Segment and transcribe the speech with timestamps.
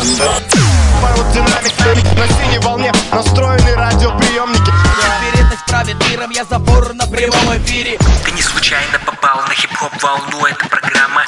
[0.00, 4.72] Аэродинамик на синей волне настроены радиоприемники.
[5.22, 7.98] Вероятность правит миром, я забор на прямом эфире.
[8.24, 11.24] Ты не случайно попал на хип-хоп волну, это программа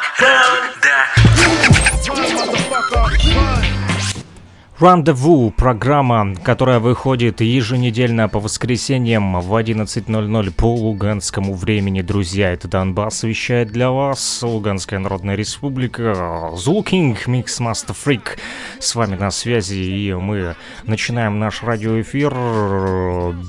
[4.82, 12.02] Рандеву– программа, которая выходит еженедельно по воскресеньям в 11.00 по луганскому времени.
[12.02, 14.42] Друзья, это Донбасс вещает для вас.
[14.42, 16.50] Луганская Народная Республика.
[16.56, 18.38] Зулкинг, Микс Master Freak
[18.80, 19.74] с вами на связи.
[19.74, 22.32] И мы начинаем наш радиоэфир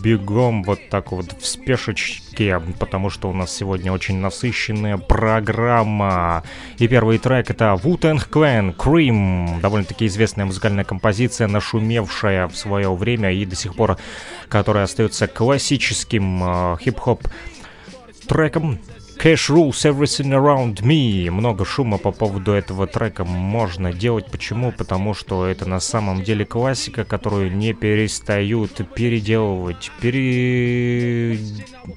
[0.03, 6.43] бегом вот так вот в спешечке, потому что у нас сегодня очень насыщенная программа.
[6.77, 9.59] И первый трек это Wu-Tang Clan Cream.
[9.61, 13.97] Довольно-таки известная музыкальная композиция композиция, нашумевшая в свое время и до сих пор,
[14.49, 17.27] которая остается классическим э, хип-хоп
[18.27, 18.79] треком
[19.17, 21.29] Cash Rules Everything Around Me.
[21.29, 24.25] Много шума по поводу этого трека можно делать.
[24.29, 24.73] Почему?
[24.73, 31.39] Потому что это на самом деле классика, которую не перестают переделывать, пере...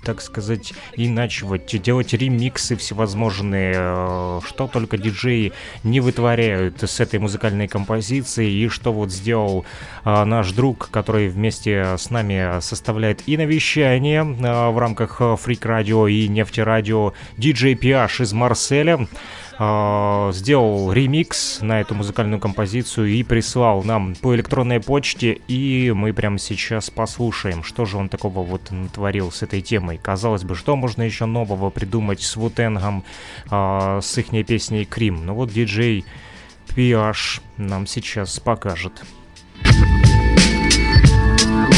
[0.03, 7.69] так сказать, иначевать, делать ремиксы всевозможные, э, что только диджеи не вытворяют с этой музыкальной
[7.69, 9.65] композицией, и что вот сделал
[10.05, 16.11] а, наш друг, который вместе с нами составляет и навещание а, в рамках Freak Radio
[16.11, 19.07] и Нефти Радио DJ PH из Марселя
[19.59, 26.13] э, сделал ремикс на эту музыкальную композицию и прислал нам по электронной почте, и мы
[26.13, 29.99] прямо сейчас послушаем, что же он такого вот натворил с этой темой.
[29.99, 33.05] Казалось бы, что можно еще нового придумать с Вутенгом,
[33.51, 35.25] э, с их песней Крим.
[35.25, 36.05] Ну вот диджей
[36.75, 39.03] PH нам сейчас покажет.
[39.65, 39.73] I
[41.47, 41.76] grew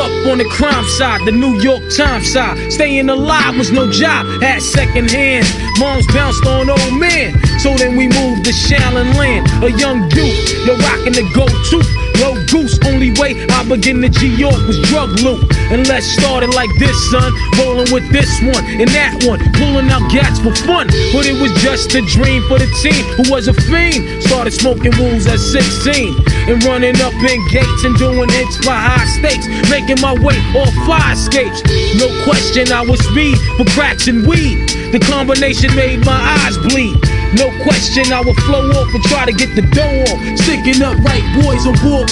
[0.00, 2.72] up on the crime side, the New York Times side.
[2.72, 5.46] Staying alive was no job, had second hand.
[5.78, 7.38] Moms bounced on old men.
[7.58, 9.46] So then we moved to Shaolin Land.
[9.62, 11.99] A young dude, you're rocking the go-to.
[12.18, 15.44] Low goose, only way I begin to G York was drug loot.
[15.70, 17.32] And let's start it like this, son.
[17.58, 19.38] Rolling with this one and that one.
[19.54, 20.88] Pulling out gats for fun.
[21.12, 24.22] But it was just a dream for the team who was a fiend.
[24.22, 26.16] Started smoking wools at 16.
[26.50, 29.46] And running up in gates and doing hits by high stakes.
[29.70, 31.62] Making my way off fire escapes.
[31.96, 34.68] No question, I was speed for cracks and weed.
[34.92, 37.09] The combination made my eyes bleed.
[37.36, 40.18] No question, I would flow off and try to get the dough off.
[40.42, 42.10] Sticking up right boys on board.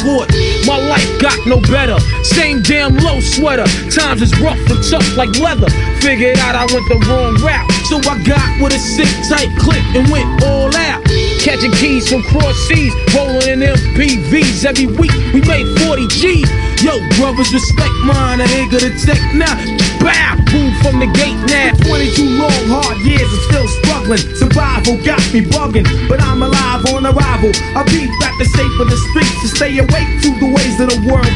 [0.62, 1.98] My life got no better.
[2.22, 3.66] Same damn low sweater.
[3.90, 5.70] Times is rough and tough like leather.
[5.98, 7.66] Figured out I went the wrong route.
[7.90, 11.02] So I got with a sick tight clip and went all out.
[11.42, 15.14] Catching keys from cross seas, rolling in MPVs every week.
[15.34, 16.46] We made 40 G's.
[16.84, 18.40] Yo, brothers, respect mine.
[18.40, 19.56] I ain't gonna take now.
[19.98, 21.74] Bow, move from the gate now.
[21.90, 23.66] 22 long, hard years, I'm still
[24.08, 24.36] struggling.
[24.36, 27.50] Survival got me bugging, but I'm alive on arrival.
[27.76, 30.88] I beat back the shape of the streets to stay awake to the ways of
[30.88, 31.28] the world.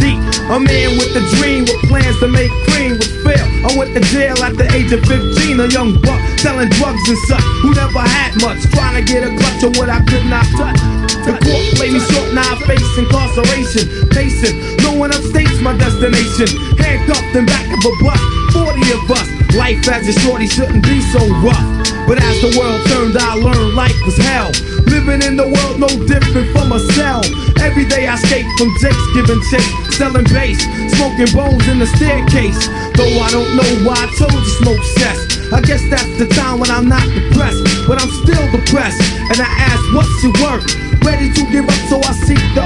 [0.00, 3.46] Deep, a man with a dream with plans to make cream would fail.
[3.66, 7.18] I went to jail at the age of 15, a young buck selling drugs and
[7.28, 10.46] such who never had much, trying to get a clutch of what I could not
[10.56, 10.78] touch.
[11.26, 14.08] The court played me short, now I face incarceration.
[14.14, 16.48] Pacing, one upstates my destination.
[16.76, 18.20] Handcuffed in back of a bus,
[18.52, 19.28] 40 of us.
[19.54, 21.64] Life as a shorty shouldn't be so rough.
[22.06, 24.52] But as the world turned, I learned life was hell.
[24.86, 27.22] Living in the world no different from a cell.
[27.60, 30.62] Every day I escape from Jake's giving chase, selling bass,
[30.94, 32.58] smoking bones in the staircase.
[32.94, 35.18] Though I don't know why I told you smoke cess.
[35.52, 39.02] I guess that's the time when I'm not depressed, but I'm still depressed.
[39.30, 40.62] And I ask, what's your work?
[41.02, 42.65] Ready to give up, so I seek the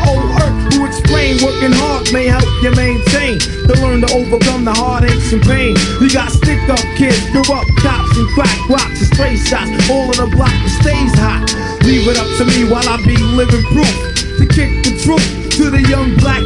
[1.60, 3.38] working hard may help you maintain.
[3.38, 5.76] To learn to overcome the heartaches and pain.
[6.00, 9.70] You got stick up kids, corrupt cops and crack rocks and stray shots.
[9.91, 11.44] All of the block stays hot.
[11.84, 13.93] Leave it up to me while I be living proof
[14.41, 16.43] to kick the truth to the young black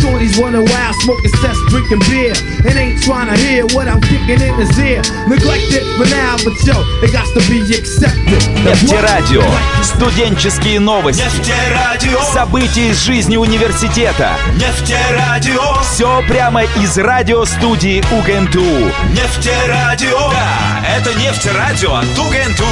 [0.00, 2.34] shorties running wild, smoking cess, drinking beer,
[2.66, 5.02] and ain't trying to hear what I'm kicking in his ear.
[5.28, 8.40] Neglected for now, but yo, it got to be accepted.
[8.64, 9.44] Нефтерадио.
[9.82, 11.22] Студенческие новости.
[11.22, 12.20] Нефтерадио.
[12.32, 14.36] События из жизни университета.
[14.54, 15.82] Нефтерадио.
[15.82, 18.92] Все прямо из радиостудии УГНТУ.
[19.10, 20.30] Нефтерадио.
[20.30, 22.64] Да, это Нефтерадио от УГНТУ.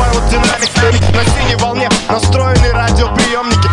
[0.00, 3.68] Аэродинамик на синей волне настроены радиоприемники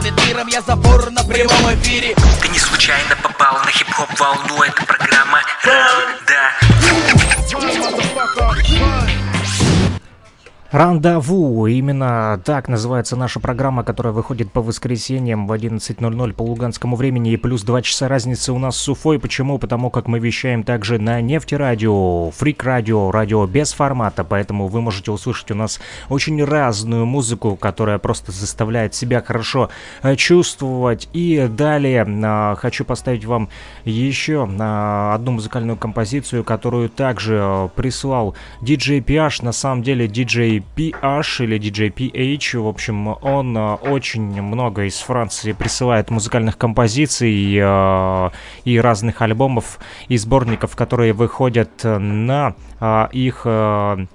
[0.00, 2.14] правит миром, я забор на прямом эфире.
[2.40, 5.29] Ты не случайно попал на хип-хоп волну, это программа
[10.70, 11.66] Рандаву.
[11.66, 17.36] Именно так называется наша программа, которая выходит по воскресеньям в 11.00 по луганскому времени и
[17.36, 19.18] плюс 2 часа разницы у нас с Уфой.
[19.18, 19.58] Почему?
[19.58, 25.50] Потому как мы вещаем также на нефтерадио, фрик радио, без формата, поэтому вы можете услышать
[25.50, 29.70] у нас очень разную музыку, которая просто заставляет себя хорошо
[30.04, 31.08] э, чувствовать.
[31.12, 33.48] И далее э, хочу поставить вам
[33.84, 41.44] еще э, одну музыкальную композицию, которую также прислал DJ PH, на самом деле DJ PH
[41.44, 48.30] или DJ PH, в общем, он э, очень много из Франции присылает музыкальных композиций э,
[48.64, 49.78] и разных альбомов
[50.08, 54.06] и сборников, которые выходят на э, их э,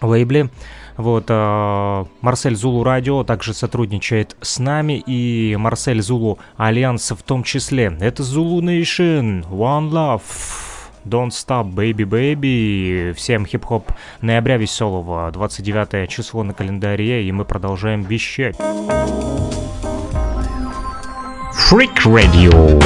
[0.00, 0.50] лейбле.
[0.96, 7.42] Вот, э, Universal Zulu Radio также сотрудничает с нами, и Universal Zulu Alliance в том
[7.42, 7.96] числе.
[8.00, 10.69] Это Zulu Nation, One Love.
[11.04, 13.12] Don't Stop Baby Baby.
[13.14, 15.30] Всем хип-хоп ноября веселого.
[15.30, 18.56] 29 число на календаре, и мы продолжаем вещать.
[21.70, 22.82] Freak Radio.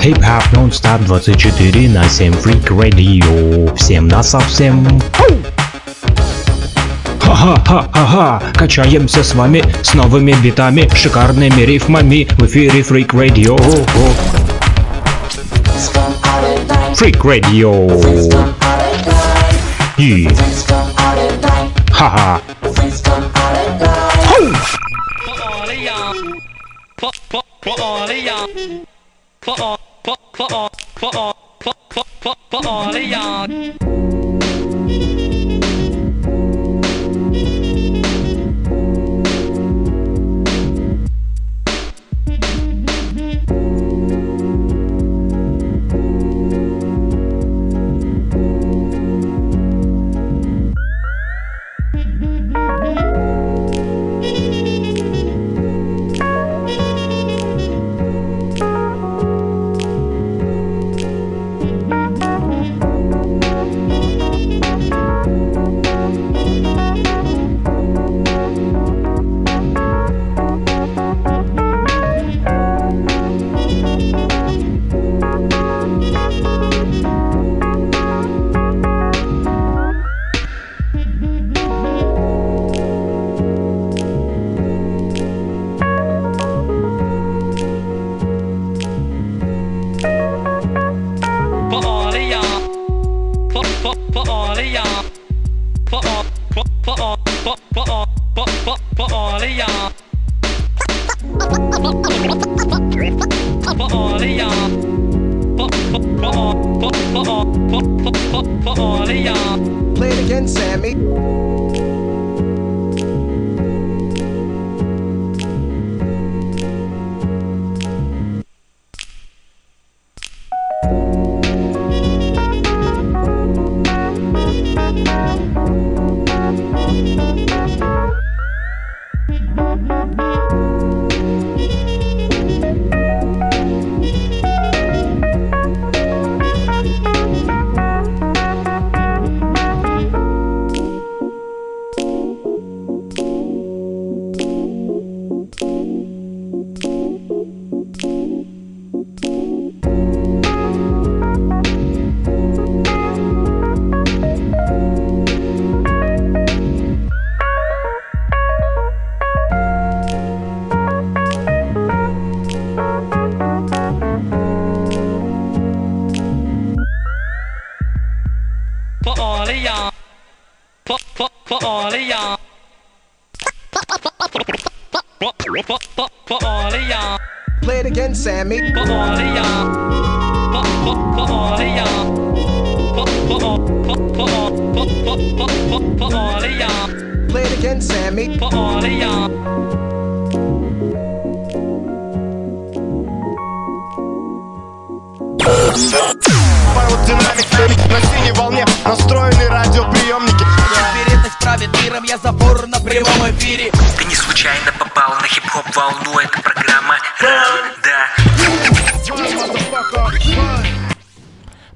[0.00, 3.74] Хип-хоп нон-стоп 24 на 7 Freak Radio.
[3.74, 4.86] Всем на совсем.
[7.20, 14.37] Ха-ха-ха-ха-ха, качаемся с вами с новыми битами, шикарными рифмами в эфире Freak Radio.
[16.94, 17.86] Freak Radio.
[19.98, 20.30] Yeah.
[21.90, 22.38] Haha.
[27.00, 28.06] For all, for all,
[29.40, 33.87] for for all, for all, for for for all, for all,
[109.94, 111.47] Play it again, Sammy.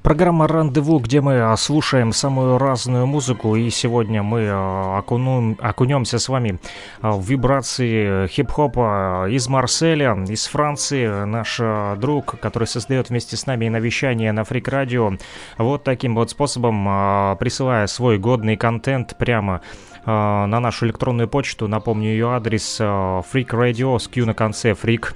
[0.03, 6.19] Программа «Рандеву», где мы а, слушаем самую разную музыку, и сегодня мы а, окунем, окунемся
[6.19, 6.59] с вами
[7.01, 11.25] а, в вибрации хип-хопа из Марселя, из Франции.
[11.25, 11.59] Наш
[11.99, 15.13] друг, который создает вместе с нами навещание на Фрик Радио,
[15.57, 19.61] вот таким вот способом, присылая свой годный контент прямо
[20.05, 21.69] на нашу электронную почту.
[21.69, 25.13] Напомню ее адрес Freak Radio с Q на конце Freak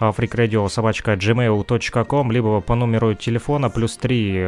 [0.00, 4.44] freakradio собачка gmail.com, либо по номеру телефона плюс 3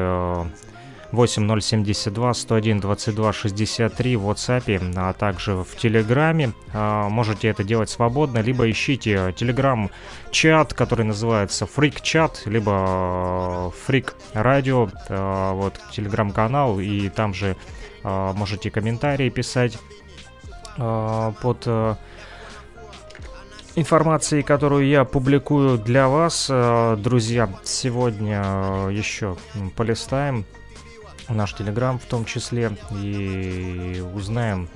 [1.12, 6.52] 8072 101 22 63 в WhatsApp, а также в Телеграме.
[6.72, 14.90] А, можете это делать свободно, либо ищите Телеграм-чат, который называется Freak Chat, либо Freak Radio,
[15.08, 17.56] а, вот Телеграм-канал, и там же
[18.04, 19.78] можете комментарии писать
[20.76, 21.66] под
[23.76, 26.48] информации, которую я публикую для вас.
[26.50, 29.36] Э, друзья, сегодня э, еще
[29.76, 30.44] полистаем
[31.28, 34.68] наш телеграм в том числе и узнаем,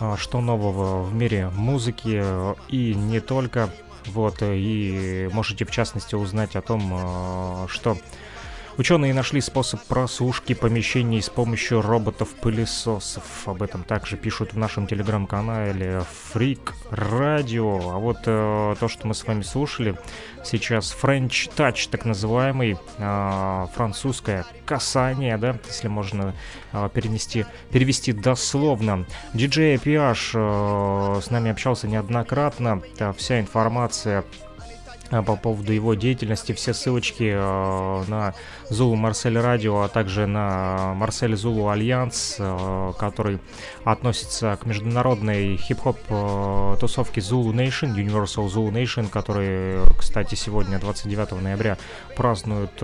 [0.00, 2.22] э, что нового в мире музыки
[2.68, 3.70] и не только.
[4.06, 7.98] Вот, и можете в частности узнать о том, что
[8.78, 13.48] Ученые нашли способ просушки помещений с помощью роботов-пылесосов.
[13.48, 16.02] Об этом также пишут в нашем телеграм-канале
[16.34, 17.90] Freak Radio.
[17.90, 19.96] А вот э, то, что мы с вами слушали,
[20.44, 26.34] сейчас French Touch, так называемый, э, французское касание, да, если можно
[26.72, 29.06] э, перенести, перевести дословно.
[29.32, 32.82] DJ PH э, с нами общался неоднократно.
[32.98, 34.22] Да, вся информация
[35.10, 36.52] по поводу его деятельности.
[36.52, 38.34] Все ссылочки э, на
[38.70, 43.38] Зулу Марсель Радио, а также на Марсель Зулу Альянс, э, который
[43.84, 51.42] относится к международной хип-хоп э, тусовке Zulu Nation, Universal Zulu Nation, который, кстати, сегодня, 29
[51.42, 51.78] ноября,
[52.16, 52.82] празднует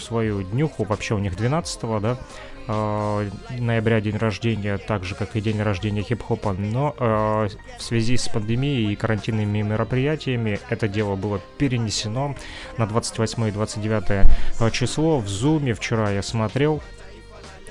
[0.00, 0.84] свою днюху.
[0.84, 2.18] Вообще у них 12 да,
[2.66, 8.16] э, ноября день рождения, так же, как и день рождения хип-хопа, но э, в связи
[8.16, 12.34] с пандемией и карантинными мероприятиями это дело было перенесено
[12.78, 15.18] на 28 и 29 число.
[15.18, 16.82] В Зуме вчера я смотрел,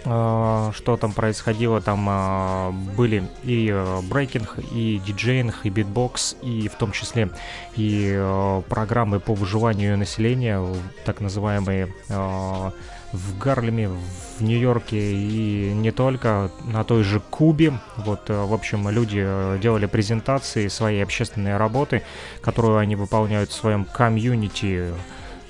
[0.06, 1.82] э, что там происходило.
[1.82, 7.30] Там э, были и э, брейкинг, и DJing, и битбокс, и в том числе
[7.76, 10.64] и э, программы по выживанию населения,
[11.06, 12.72] так называемые э,
[13.14, 17.74] в Гарлеме, в Нью-Йорке и не только, на той же Кубе.
[17.98, 22.02] Вот, э, в общем, люди э, делали презентации своей общественной работы,
[22.42, 24.92] которую они выполняют в своем комьюнити.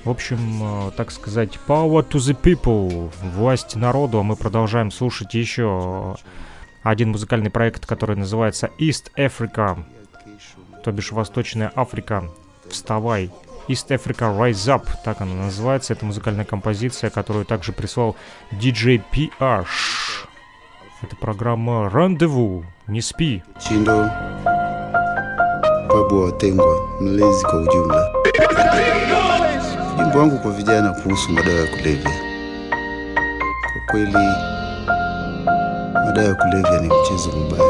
[0.04, 4.20] В общем, э, так сказать, power to the people, власть народу.
[4.20, 6.18] А мы продолжаем слушать еще
[6.84, 9.82] один музыкальный проект, который называется East Africa,
[10.84, 12.30] то бишь Восточная Африка.
[12.70, 13.32] Вставай,
[13.68, 15.94] East Africa Rise Up, так она называется.
[15.94, 18.16] Это музыкальная композиция, которую также прислал
[18.52, 20.28] DJ PH.
[21.02, 22.66] Это программа Рандеву.
[22.88, 23.42] Не спи.
[23.60, 24.10] Chindo,
[25.90, 28.14] Babu Watengwa, mlezi kwa ujumla.
[29.96, 32.12] Ujumbe wangu kwa vijana kuhusu madawa ya kulevya.
[33.74, 34.12] Kwa kweli,
[36.06, 37.64] madawa ya kulevya ni mchezo mbaya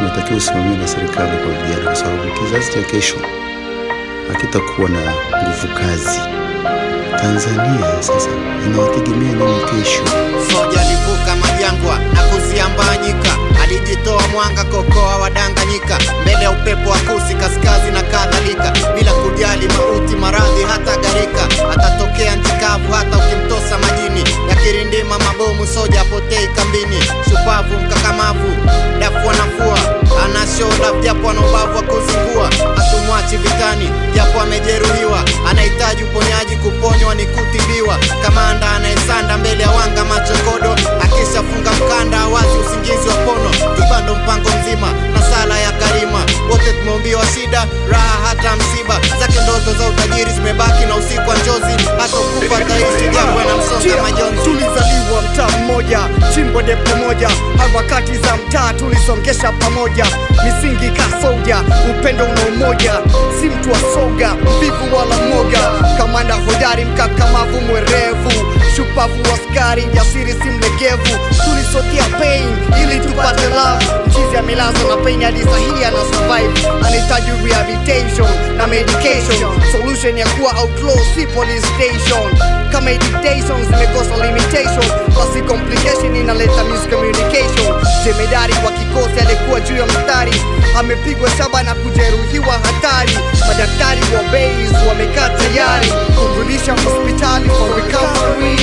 [0.00, 3.16] unatakiwa usimamiwe na serikali kwa vijana, kwa sababu kizazi cha kesho
[4.32, 5.00] hakitakuwa na
[5.42, 6.20] nguvu kazi.
[7.20, 8.28] Tanzania sasa
[8.66, 10.02] inawategemea nini kesho?
[10.52, 13.30] Soja alivuka majangwa na kuziambanyika,
[13.62, 20.16] alijitoa mwanga kokoa wadanganyika, mbele ya upepo wa kusi kaskazi na kadhalika, bila kujali mauti,
[20.16, 27.74] maradhi hata gharika, atatokea nchi kavu hata ukimtosa majini, yakirindima mabomu, soja apotei kambini, shupavu
[27.84, 28.50] mkakamavu,
[29.00, 29.78] dafu anafua,
[30.24, 33.90] ana show love japo ana ubavu wa kuzingua, hatumwachi vitani
[34.30, 40.72] japo amejeruhiwa, anahitaji uponyaji, kuponywa ni kutibiwa, kamanda anayesanda mbele ya wanga machokodo,
[41.02, 47.22] akishafunga mkanda wazi usingizi wa pono, tupando mpango mzima na sala ya karima, wote tumeumbiwa
[47.34, 52.64] shida, raha hata msiba, zake ndoto za utajiri zimebaki na usiku wa njozi, hata kufa
[52.64, 54.42] taishi japo anamsonga majonzi.
[54.44, 55.98] tulizaliwa mtaa mmoja
[56.34, 57.28] chimbo depo moja.
[57.58, 60.06] Harakati za mtaa tulisongesha pamoja.
[60.44, 61.56] Misingi kasoja
[61.90, 62.92] upendo una umoja.
[63.40, 68.30] Si mtu wa soga mvivu wala mmoga kamanda hodari mkakamavu mwerevu
[68.76, 71.18] shupavu askari jasiri si mlegevu.
[71.44, 72.46] Tulisotia pain
[72.82, 73.84] ili tupate love.
[74.06, 76.68] Mchizi amelazwa na pain hadi sahihi ana survive.
[76.86, 79.50] Anahitaji rehabilitation na medication.
[79.72, 82.30] Solution ya kuwa outlaw si police station.
[82.72, 84.84] Kama dictation zimekosa limitation
[85.16, 87.74] basi complication inaleta miscommunication.
[88.04, 90.32] Jemedari wa kikosi alikuwa juu ya mstari.
[90.78, 93.18] Amepigwa shaba na kujeruhiwa hatari.
[93.48, 95.92] Madaktari wa base wamekaa tayari.
[96.18, 98.59] Kumrudisha hospitali for recovery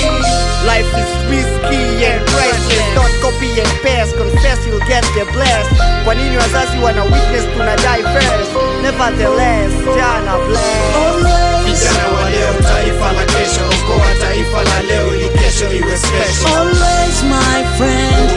[0.66, 2.84] life is risky and precious.
[2.96, 4.16] Don't copy and paste.
[4.18, 5.72] Confess you'll get the blessed.
[6.06, 8.52] Kwa nini wazazi wana witness tunadai die first.
[8.82, 15.74] Nevertheless jana bless Vijana wa leo, taifa la kesho, okoa taifa la leo ili kesho
[15.74, 16.58] iwe special.
[16.58, 18.32] Always my friend,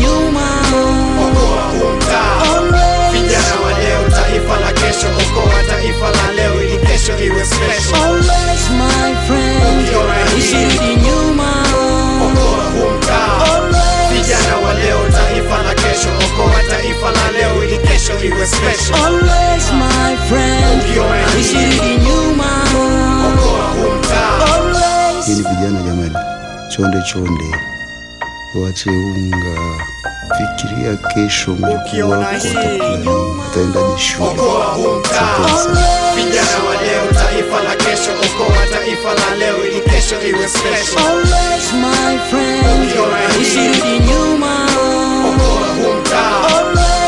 [0.00, 0.48] nyuma.
[1.22, 2.63] Okoa huu mtaa.
[4.94, 8.02] Kesho, okoa taifa la leo ili kesho iwe special.
[8.04, 9.88] Always my friend,
[11.06, 11.52] nyuma.
[12.24, 13.60] Okoa huu mtaa.
[14.12, 19.04] Vijana wa leo, taifa la kesho, okoa taifa la leo ili kesho iwe special.
[19.04, 20.82] Always my friend,
[22.04, 22.62] nyuma.
[23.28, 25.22] Okoa huu mtaa.
[25.26, 26.14] Hii ni vijana jamani,
[26.76, 27.44] chonde chonde,
[28.54, 29.84] wache unga,
[30.38, 32.24] fikiria kesho mjukuu wako
[33.46, 34.28] ataendaje shule.
[36.14, 41.06] Vijana wa leo, taifa la kesho, okoa taifa la leo ili kesho iwe special.
[41.06, 42.92] Always my friend,
[43.40, 44.66] usirudi nyuma.
[45.28, 46.62] Okoa huu mtaa.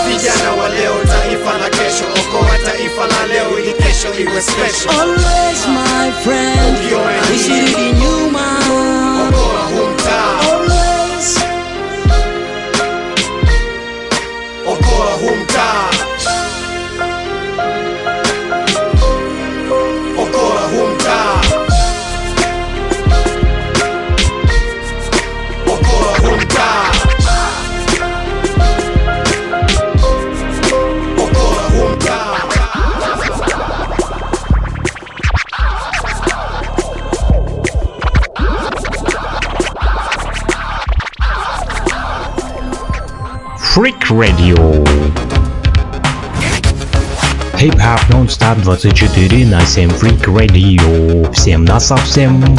[0.08, 5.00] Vijana wa leo, taifa la kesho, okoa taifa la leo ili kesho iwe special.
[5.00, 6.78] Always my friend,
[7.34, 8.58] usirudi nyuma.
[9.28, 9.88] Okoa huu
[44.06, 44.84] Freak Radio.
[47.58, 51.32] Хип-хоп нон-стоп 24 на 7 Freak Radio.
[51.32, 52.56] Всем на совсем.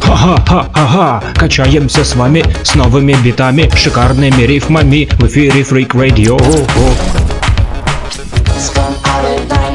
[0.00, 6.36] Ха-ха-ха-ха-ха, качаемся с вами с новыми битами, шикарными рифмами в эфире Freak Radio.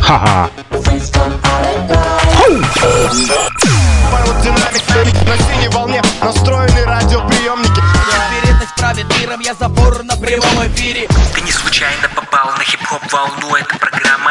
[0.00, 0.50] Ха-ха.
[6.28, 7.82] Настроены радиоприемники.
[8.30, 11.08] Вероятность правит миром, я забор на прямом эфире.
[11.34, 14.27] Ты не случайно попал на хип-хоп волну, это программа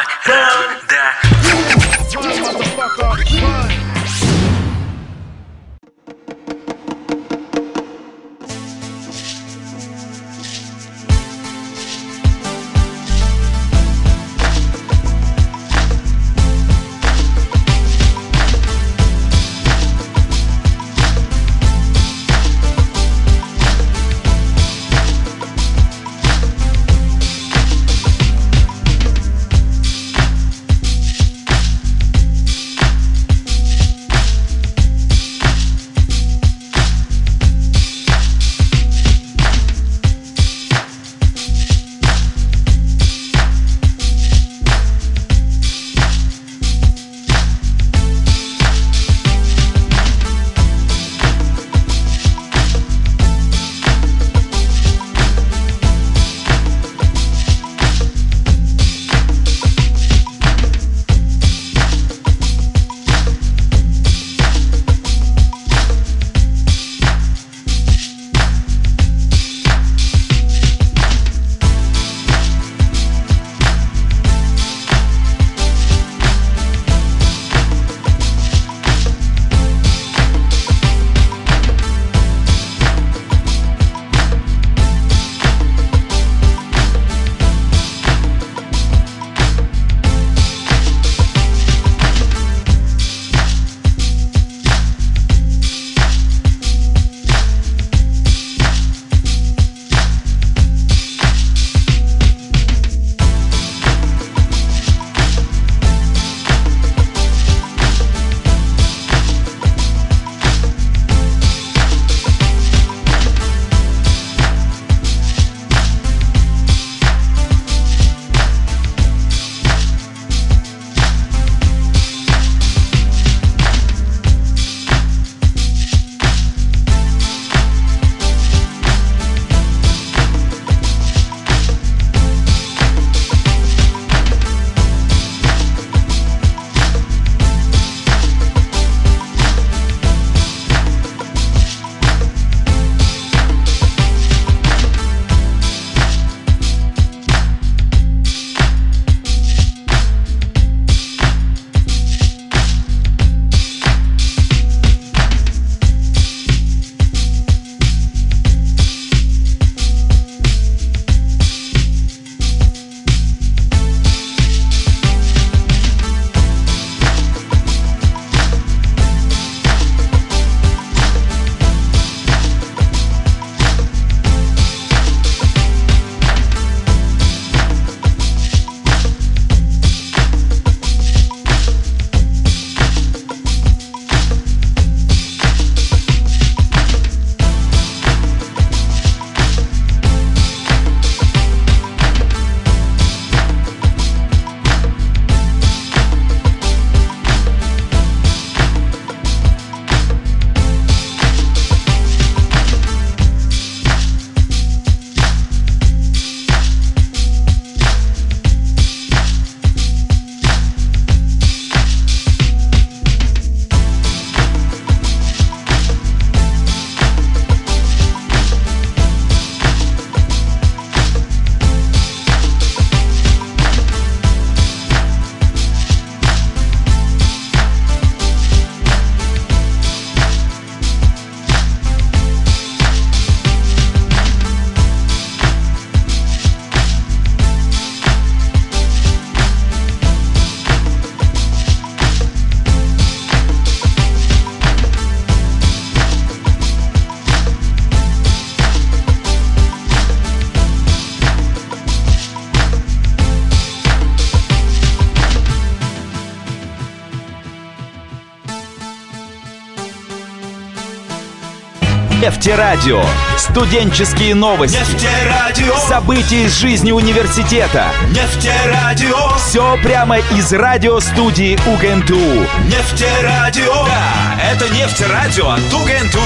[262.57, 263.03] Нефтерадио.
[263.37, 264.77] Студенческие новости.
[264.77, 265.77] Нефтерадио.
[265.87, 267.91] События из жизни университета.
[268.09, 269.37] Нефтерадио.
[269.37, 272.17] Все прямо из радиостудии УГНТУ.
[272.65, 273.85] Нефтерадио.
[273.85, 276.19] Да, это Нефтерадио от УГНТУ.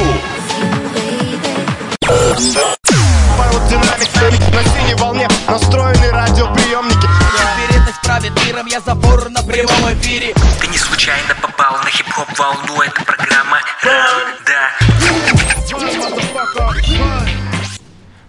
[3.38, 7.08] Павел динамик на синей волне Настроены радиоприемники
[7.60, 12.82] Вероятность правит миром, я забор на прямом эфире Ты не случайно попал на хип-хоп волну,
[12.82, 13.04] это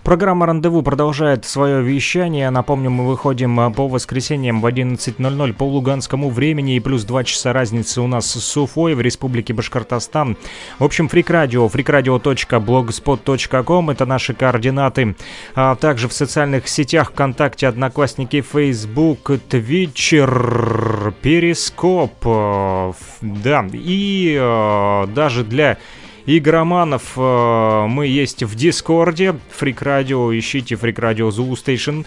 [0.05, 2.51] Программа «Рандеву» продолжает свое вещание.
[2.51, 7.53] Напомню, мы выходим а, по воскресеньям в 11.00 по луганскому времени и плюс 2 часа
[7.53, 10.37] разницы у нас с Уфой в Республике Башкортостан.
[10.81, 15.15] В общем, Фрик Радио, freakradio.blogspot.com это наши координаты.
[15.55, 22.13] А также в социальных сетях ВКонтакте, Одноклассники, Facebook, Твитчер, Перископ.
[22.25, 25.79] э, Да, и э, даже для
[26.27, 29.37] игроманов э, мы есть в Дискорде.
[29.51, 32.05] Фрик Радио, ищите Фрик Радио Zulu Station.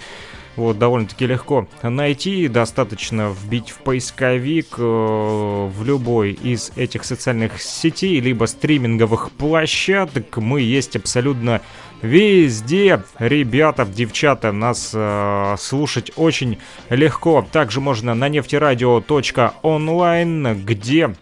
[0.56, 8.21] Вот, довольно-таки легко найти, достаточно вбить в поисковик э, в любой из этих социальных сетей,
[8.21, 10.38] либо стриминговых площадок.
[10.38, 11.60] Мы есть абсолютно
[12.01, 13.04] везде.
[13.19, 16.58] Ребята, девчата, нас э, слушать очень
[16.89, 17.45] легко.
[17.51, 21.13] Также можно на нефтерадио.онлайн, где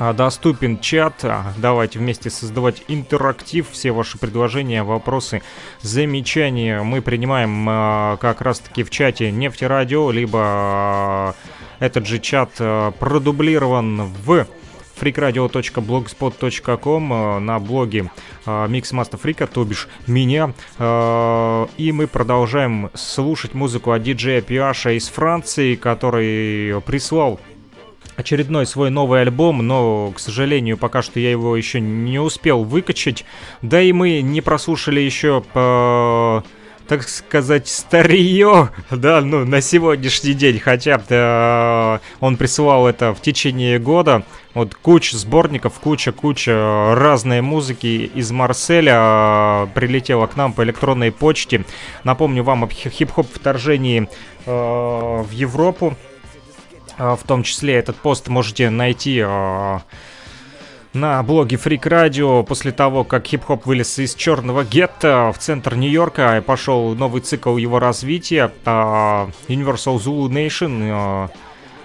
[0.00, 1.24] доступен чат.
[1.24, 3.68] А, Давайте вместе создавать интерактив.
[3.70, 5.42] Все ваши предложения, вопросы,
[5.82, 11.34] замечания мы принимаем а, как раз-таки в чате Нефтерадио, либо а,
[11.78, 14.46] этот же чат а, продублирован в
[14.98, 18.10] freakradio.blogspot.com на блоге
[18.44, 20.52] Mixmaster Фрика, то бишь меня.
[20.78, 27.40] И мы продолжаем слушать музыку от диджея Пиаша из Франции, который прислал
[28.20, 33.24] очередной свой новый альбом, но, к сожалению, пока что я его еще не успел выкачать.
[33.62, 36.44] Да и мы не прослушали еще по
[36.90, 43.78] так сказать, старье, да, ну, на сегодняшний день, хотя э, он присылал это в течение
[43.78, 51.12] года, вот куча сборников, куча-куча разной музыки из Марселя э, прилетела к нам по электронной
[51.12, 51.64] почте.
[52.02, 54.08] Напомню вам хи- хип-хоп вторжении
[54.46, 55.96] э, в Европу,
[57.00, 59.78] в том числе этот пост можете найти э,
[60.92, 66.38] на блоге Freak Radio после того, как хип-хоп вылез из черного гетто в центр Нью-Йорка
[66.38, 68.68] и пошел новый цикл его развития э,
[69.48, 71.30] Universal Zulu Nation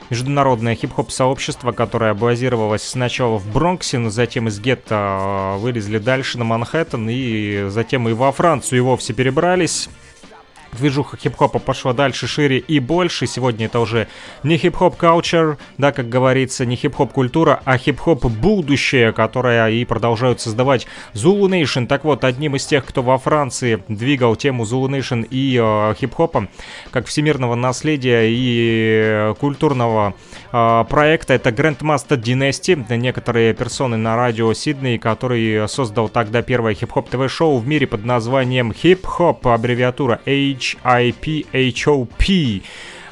[0.10, 6.43] Международное хип-хоп сообщество, которое базировалось сначала в Бронксе, но затем из гетто вылезли дальше на
[6.43, 9.89] Манхэттен и затем и во Францию и вовсе перебрались.
[10.76, 13.28] Движуха хип-хопа пошла дальше, шире и больше.
[13.28, 14.08] Сегодня это уже
[14.44, 20.42] не хип-хоп culture, да, как говорится, не хип-хоп культура, а хип-хоп будущее, которое и продолжают
[20.42, 21.88] создавать Zulu Nation.
[21.88, 26.48] Так вот, одним из тех, кто во Франции двигал тему Zulu Nation и э, хип-хопа,
[26.92, 30.14] как всемирного наследия и э, культурного
[30.89, 32.96] проекта, это Grandmaster Dynasty.
[32.96, 38.72] Некоторые персоны на радио Сидней, который создал тогда первое хип-хоп ТВ-шоу в мире под названием
[38.72, 40.84] Хип-хоп, аббревиатура H-I-P-H-O-P.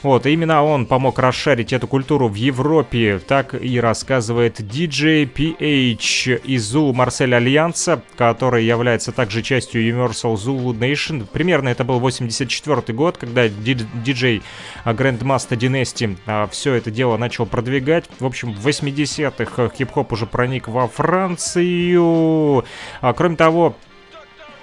[0.04, 6.76] Вот, именно он помог расширить эту культуру в Европе, так и рассказывает DJ PH из
[6.76, 11.26] Zulu Марсель Альянса, который является также частью Universal Zulu Nation.
[11.26, 14.44] Примерно это был 84 год, когда ди- диджей
[14.84, 18.04] а, Grandmaster Dynasty а, все это дело начал продвигать.
[18.20, 22.66] В общем, в 80-х хип-хоп уже проник во Францию.
[23.00, 23.78] А, кроме того,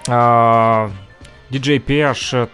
[0.07, 0.91] а,
[1.49, 2.47] диджей PH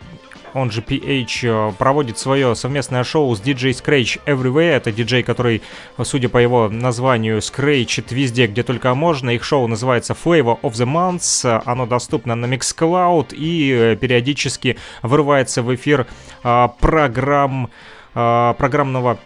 [0.57, 4.71] он же PH, э, проводит свое совместное шоу с DJ Scratch Everywhere.
[4.71, 5.61] Это диджей, который,
[6.03, 9.29] судя по его названию, скрейчит везде, где только можно.
[9.29, 11.61] Их шоу называется Flavor of the Month.
[11.65, 16.07] Оно доступно на Mixcloud и э, периодически вырывается в эфир
[16.43, 17.69] а, программ,
[18.15, 19.19] а, программного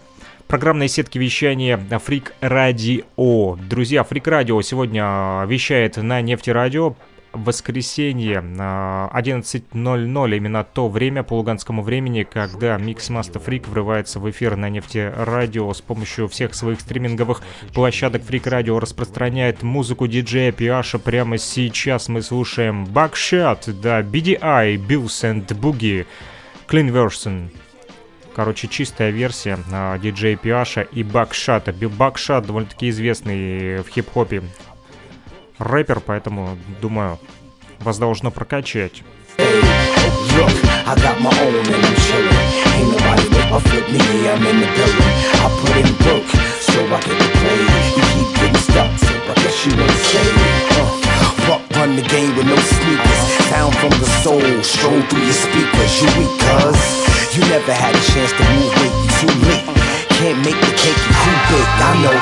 [0.52, 3.56] программной сетки вещания Фрик Радио.
[3.70, 6.96] Друзья, Фрик Радио сегодня а, вещает на Нефтерадио в
[7.34, 14.30] воскресенье а, 11.00, именно то время по луганскому времени, когда Mix Master Freak врывается в
[14.30, 17.41] эфир на нефтерадио с помощью всех своих стриминговых
[17.74, 18.24] площадок.
[18.24, 21.00] Freak Radio распространяет музыку диджея Пиаша.
[21.00, 26.06] Прямо сейчас мы слушаем Buckshot, да, BDI, Bills and Boogie,
[26.67, 27.50] Clean Version.
[28.36, 31.74] Короче, чистая версия а, диджея Пиаша и Buckshot а.
[31.74, 34.44] Buckshot довольно-таки известный в хип-хопе
[35.62, 37.19] рэпер, поэтому, думаю,
[37.80, 39.04] вас должно прокачать.
[39.38, 40.52] Look,
[40.88, 42.62] I got my own and I'm chillin'.
[42.78, 45.12] Ain't nobody with my flip me, I'm in the building.
[45.43, 46.26] I put in work,
[46.62, 47.62] so I get the play.
[47.97, 50.39] You keep getting stuck, so I guess you ain't saved.
[50.71, 50.88] Uh,
[51.45, 53.21] fuck run the game with no sneakers.
[53.50, 55.91] Sound from the soul, stroll through your speakers.
[56.00, 56.80] You weak, cuz
[57.36, 58.95] you never had a chance to move weight.
[59.04, 59.67] You too late.
[60.21, 61.67] Can't make the cake, you too big.
[61.82, 62.17] I know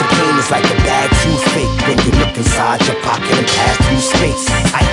[0.00, 3.76] the pain is like a bad toothache when you look inside your pocket and pass
[3.86, 4.44] through space.
[4.70, 4.90] Tight,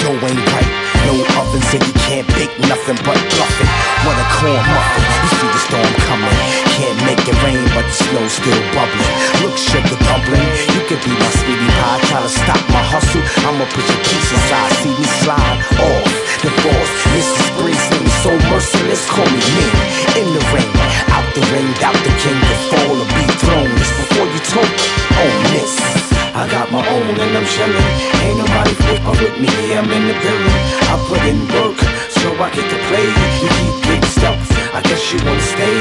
[0.00, 0.70] yo ain't right.
[1.04, 3.70] No oven, so you can't bake nothing but bluffing.
[4.04, 5.04] What a corn muffin.
[5.20, 6.36] You see the storm coming.
[6.76, 9.14] Can't make it rain, but the snow's still bubbling.
[9.42, 10.48] Look, sugar dumpling.
[10.72, 12.00] You could be my sweetie pie.
[12.08, 13.24] Try to stop my hustle.
[13.44, 14.72] I'ma put your piece inside.
[14.80, 16.12] See me slide off
[16.44, 16.92] the force.
[17.12, 17.40] Mrs.
[17.48, 19.04] Springsteen, so merciless.
[19.10, 19.76] Call me mean.
[20.20, 20.72] In the ring,
[21.12, 23.68] out the ring, out the king to fall or be thrown.
[23.76, 24.72] Just before you talk,
[25.20, 25.99] oh miss.
[26.40, 27.92] I got my own and I'm chillin'.
[28.24, 30.60] Ain't nobody fuckin' with me, I'm in the building.
[30.88, 31.76] I put in work,
[32.16, 33.08] so I get to play.
[33.44, 34.40] You keep getting stuck,
[34.72, 35.76] I guess you wanna stay.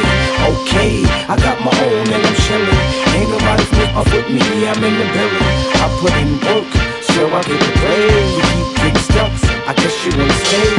[0.52, 2.84] Okay, I got my own and I'm chillin'.
[3.15, 5.48] Ain't nobody fuckin' with me, I'm in the building.
[5.80, 6.67] I put in work,
[7.08, 8.04] so I get to play.
[8.36, 9.32] You keep getting stuck,
[9.63, 10.69] I guess you wanna stay.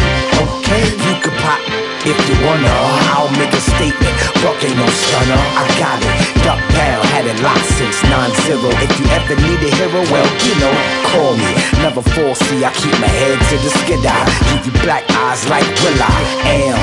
[0.45, 1.65] Okay, you could pop
[2.05, 2.69] if you wanna.
[3.17, 4.13] I'll make a statement.
[4.45, 5.41] Buck ain't no stunner.
[5.57, 6.45] I got it.
[6.45, 8.65] Duck down, had it locked since 9-0.
[8.81, 10.73] If you ever need a hero, well, you know,
[11.13, 11.53] call me.
[11.85, 14.25] Never fall, see, I keep my head to the skid eye.
[14.49, 16.21] Give you black eyes like Will I
[16.65, 16.81] am.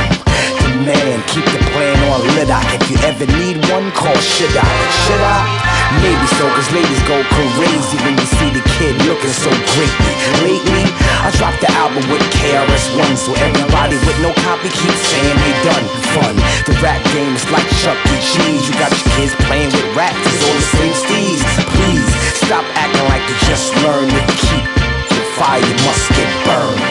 [0.62, 2.70] The man, keep the plan on lit eye.
[2.78, 4.70] If you ever need one, call should I?
[5.10, 5.68] Should I?
[6.04, 10.14] Maybe so, cause ladies go crazy when you see the kid looking so greatly.
[10.44, 10.86] Lately,
[11.24, 15.86] I dropped the album with KRS-One, so everybody with no copy keeps saying they done
[16.14, 16.36] fun.
[16.68, 18.16] The rap game is like Chuck E.
[18.20, 18.68] Cheese.
[18.68, 21.40] You got your kids playing with rats, it's all the same steez.
[21.74, 22.10] Please,
[22.44, 24.12] stop acting like you just learned.
[24.12, 24.66] You keep
[25.10, 26.82] the fire, must get burned.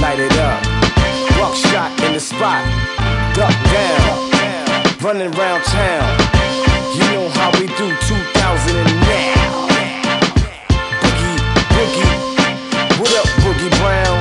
[0.00, 0.60] Light it up.
[1.36, 2.64] Buckshot in the spot.
[3.34, 4.14] Duck down.
[5.00, 6.08] Running round town.
[6.94, 9.66] You know how we do 2000 and now.
[11.02, 11.38] Boogie,
[11.74, 12.12] Boogie.
[13.00, 14.18] What up, Boogie Brown?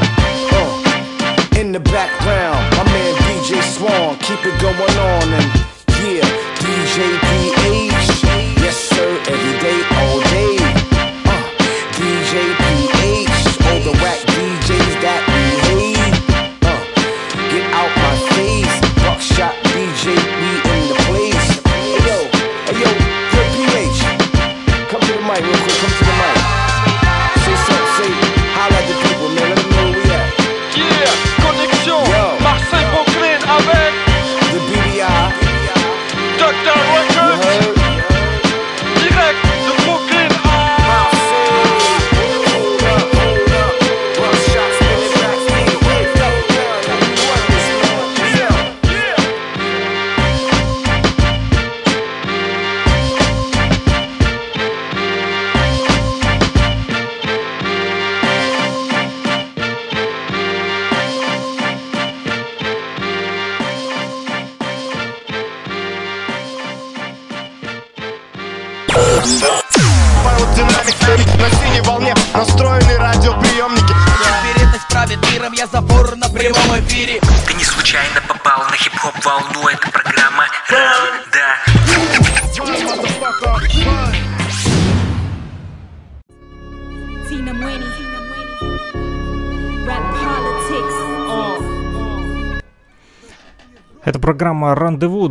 [0.51, 4.17] Uh, in the background, my man DJ Swan.
[4.19, 5.72] Keep it going on and
[6.03, 6.21] yeah,
[6.59, 7.42] DJ PH.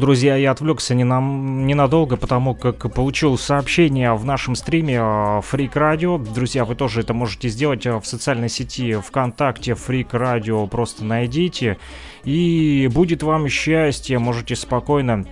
[0.02, 6.18] Друзья, я отвлекся не на, ненадолго, потому как получил сообщение в нашем стриме Freak Radio.
[6.18, 10.66] Друзья, вы тоже это можете сделать э, в социальной сети ВКонтакте Freak Radio.
[10.66, 11.78] Просто найдите.
[12.24, 14.18] И будет вам счастье.
[14.18, 15.24] Можете спокойно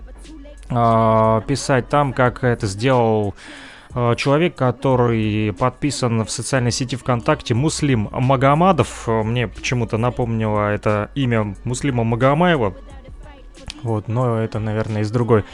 [0.69, 3.35] э, писать там, как это сделал
[3.93, 9.09] э, человек, который подписан в социальной сети ВКонтакте, Муслим Магомадов.
[9.09, 12.73] Э, Мне почему-то напомнило это имя Муслима Магомаева.
[13.83, 15.45] Вот, но это, наверное, из другой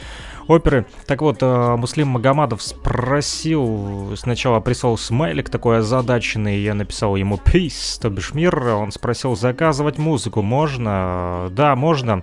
[0.48, 0.86] оперы.
[1.06, 8.00] Так вот, э, Муслим Магомадов спросил, сначала прислал смайлик такой озадаченный, я написал ему «Peace»,
[8.00, 11.48] то бишь мир, он спросил, заказывать музыку можно?
[11.50, 12.22] Да, можно.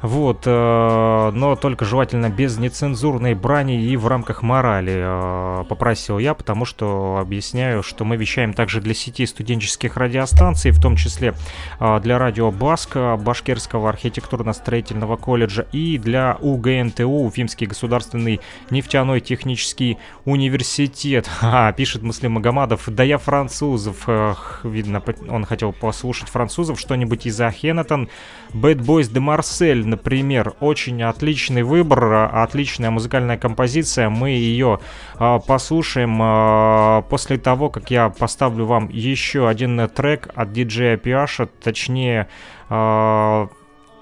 [0.00, 6.34] Вот, э, но только желательно без нецензурной брани и в рамках морали, э, попросил я,
[6.34, 11.34] потому что объясняю, что мы вещаем также для сети студенческих радиостанций, в том числе
[11.80, 21.28] э, для радио Баска, Башкирского архитектурно-строительного колледжа и для УГНТУ, Уфимский государственный нефтяной технический университет.
[21.50, 27.40] А, пишет Муслим Магомадов, да я французов, Эх, видно, он хотел послушать французов, что-нибудь из
[27.40, 28.10] Ахенатон,
[28.52, 30.54] Bad Boys de Marseille, например.
[30.60, 34.08] Очень отличный выбор, а, отличная музыкальная композиция.
[34.08, 34.80] Мы ее
[35.16, 41.46] а, послушаем а, после того, как я поставлю вам еще один трек от диджея Пиаша,
[41.46, 42.28] точнее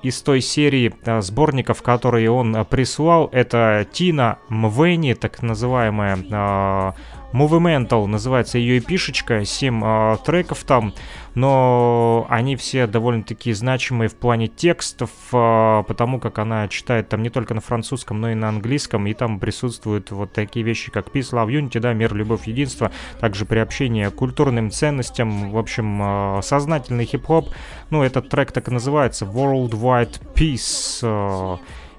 [0.03, 3.29] из той серии сборников, которые он прислал.
[3.33, 6.95] Это Тина Мвени, так называемая
[7.37, 10.95] Movimental называется ее эпишечка, 7 э, треков там,
[11.35, 17.29] но они все довольно-таки значимые в плане текстов, э, потому как она читает там не
[17.29, 21.33] только на французском, но и на английском, и там присутствуют вот такие вещи, как Peace,
[21.33, 27.05] Love, Unity, да, мир, любовь, единство, также приобщение к культурным ценностям, в общем, э, сознательный
[27.05, 27.51] хип-хоп,
[27.91, 31.57] ну, этот трек так и называется, Worldwide Peace, э,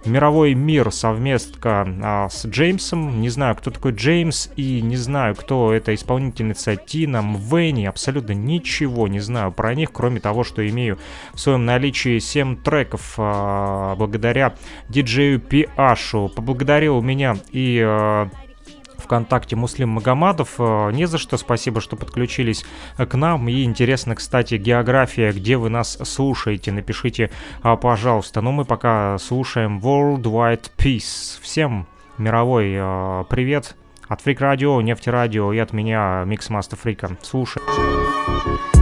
[0.07, 3.21] мировой мир совместка а, с Джеймсом.
[3.21, 7.85] Не знаю, кто такой Джеймс и не знаю, кто эта исполнительница Тина Мвенни.
[7.85, 10.97] Абсолютно ничего не знаю про них, кроме того, что имею
[11.33, 14.55] в своем наличии 7 треков а, благодаря
[14.89, 16.31] диджею Пиашу.
[16.35, 18.29] Поблагодарил меня и а,
[19.07, 20.55] ВКонтакте Муслим Магомадов.
[20.59, 22.65] Э, не за что, спасибо, что подключились
[22.97, 23.47] к нам.
[23.47, 26.73] И интересно, кстати, география, где вы нас слушаете.
[26.73, 27.31] Напишите,
[27.63, 28.41] а, пожалуйста.
[28.41, 31.39] Но мы пока слушаем Worldwide Peace.
[31.41, 33.75] Всем мировой э, привет
[34.08, 37.16] от Фрик Радио, Нефти Радио и от меня Микс Мастер Фрика.
[37.22, 37.62] Слушай.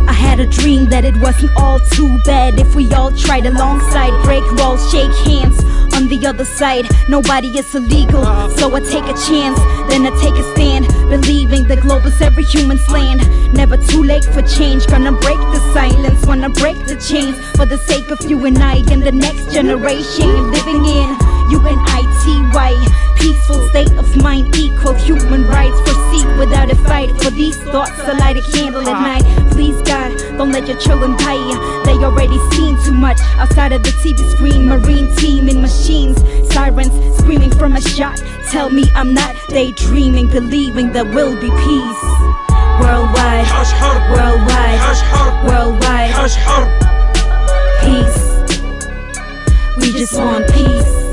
[0.09, 4.13] I had a dream that it wasn't all too bad if we all tried alongside,
[4.25, 5.63] break walls, shake hands.
[5.95, 8.25] On the other side, nobody is illegal,
[8.57, 12.45] so I take a chance, then I take a stand, believing the globe is every
[12.45, 13.21] human's land.
[13.55, 17.79] Never too late for change, gonna break the silence, wanna break the chains for the
[17.79, 21.17] sake of you and I and the next generation living in
[21.51, 22.01] UNITY.
[23.16, 25.80] Peaceful state of mind, equal human rights.
[25.82, 27.10] Proceed without a fight.
[27.22, 29.52] For these thoughts, I light a candle at night.
[29.52, 31.84] Please, God, don't let your children die.
[31.86, 34.68] They already seen too much outside of the TV screen.
[34.68, 36.18] Marine team in machines,
[36.54, 38.18] sirens screaming from a shot.
[38.52, 42.04] Tell me I'm not daydreaming, believing there will be peace.
[42.80, 43.48] Worldwide,
[44.12, 44.80] worldwide,
[45.46, 46.14] worldwide,
[47.82, 48.26] peace.
[49.78, 51.05] We just want peace.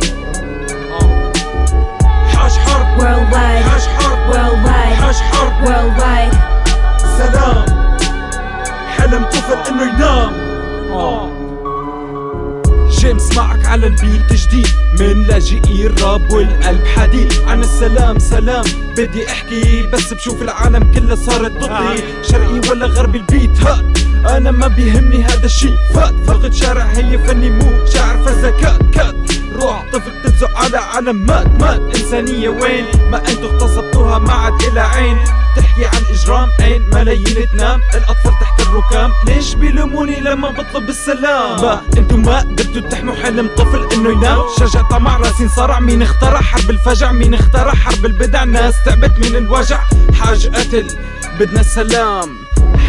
[3.02, 3.64] Worldwide,
[4.30, 4.98] worldwide,
[5.66, 6.34] worldwide.
[7.18, 7.64] سلام.
[8.96, 10.32] حلم طفل إنه ينام.
[12.90, 14.68] جيمس معك على البيت جديد.
[15.00, 17.32] من لاجئي الراب والقلب حديد.
[17.46, 18.64] عن السلام سلام.
[18.96, 23.84] بدي أحكي بس بشوف العالم كلها صارت ضدي شرقي ولا غربي البيت؟ هات
[24.36, 26.14] أنا ما بيهمني هذا الشي فات.
[26.26, 29.41] فقد شارع هي فني مو شعر فزكات كات.
[29.62, 31.80] روح طفل تبزق على علم مات مات.
[31.80, 35.18] إنسانية وين؟ ما أنتو اغتصبتوها ما عاد إلى عين.
[35.56, 39.10] تحكي عن إجرام عين ملايين تنام الأطفال تحت الركام.
[39.26, 44.42] ليش بيلوموني لما بطلب السلام؟ ما أنتو ما قدرتوا تحموا حلم طفل إنه ينام.
[44.58, 45.80] شجع طمع راسين صرع.
[45.80, 49.80] مين اخترع حرب الفجع؟ مين اخترع حرب البدع؟ ناس تعبت من الوجع.
[50.14, 50.86] حاج قتل
[51.40, 52.41] بدنا السلام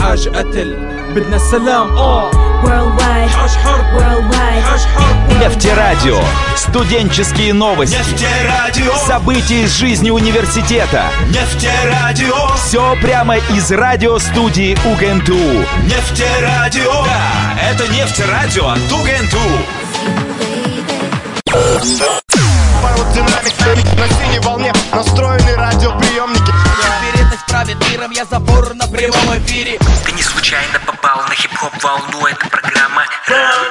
[0.03, 0.77] حاج قتل
[1.15, 2.31] بدنا السلام اه
[2.65, 6.21] Worldwide, حاج حرب worldwide, حاج حرب Нефтерадио.
[6.57, 7.95] Студенческие новости.
[7.95, 8.93] Нефтерадио.
[9.07, 11.05] События из жизни университета.
[11.29, 12.57] Нефтерадио.
[12.57, 15.65] Все прямо из радиостудии УГНТУ.
[15.85, 17.05] Нефтерадио.
[17.05, 19.39] Да, это нефтерадио от УГНТУ.
[23.15, 26.02] Динамик на синей волне настроены радиоприемники Теперь это
[27.76, 33.06] правит я забор на прямом эфире Ты не случайно попал на хип-хоп волну, это программа
[33.28, 33.63] «Ран-да».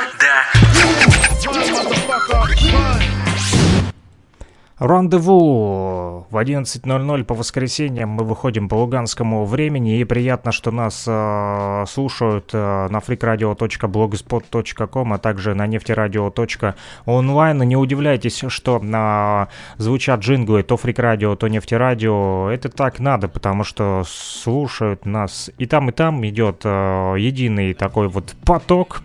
[4.82, 11.84] Рандеву в 11.00 по воскресеньям мы выходим по луганскому времени и приятно, что нас э,
[11.88, 17.58] слушают э, на freakradio.blogspot.com, а также на нефтерадио.онлайн.
[17.58, 19.46] Не удивляйтесь, что э,
[19.80, 22.50] звучат джинглы то фрикрадио, то нефтерадио.
[22.50, 28.08] Это так надо, потому что слушают нас и там, и там идет э, единый такой
[28.08, 29.02] вот поток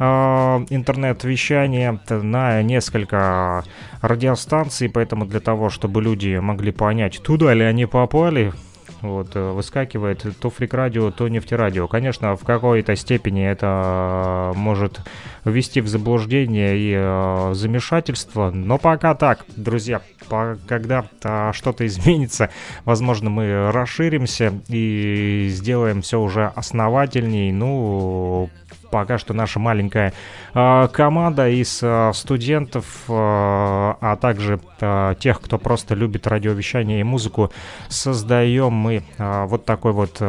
[0.00, 3.64] интернет-вещание на несколько
[4.00, 8.52] радиостанций, поэтому для того, чтобы люди могли понять, туда ли они попали,
[9.02, 11.88] вот, э, выскакивает то фрик-радио, то нефтерадио.
[11.88, 15.00] Конечно, в какой-то степени это может
[15.44, 22.50] ввести в заблуждение и э, замешательство, но пока так, друзья, по, когда э, что-то изменится,
[22.84, 28.50] возможно, мы расширимся и сделаем все уже основательней, ну,
[28.90, 30.12] пока что наша маленькая
[30.52, 34.60] команда из э, студентов, э, а также
[35.20, 37.52] тех, кто просто любит радиовещание и музыку,
[37.88, 40.22] создаем мы вот такой вот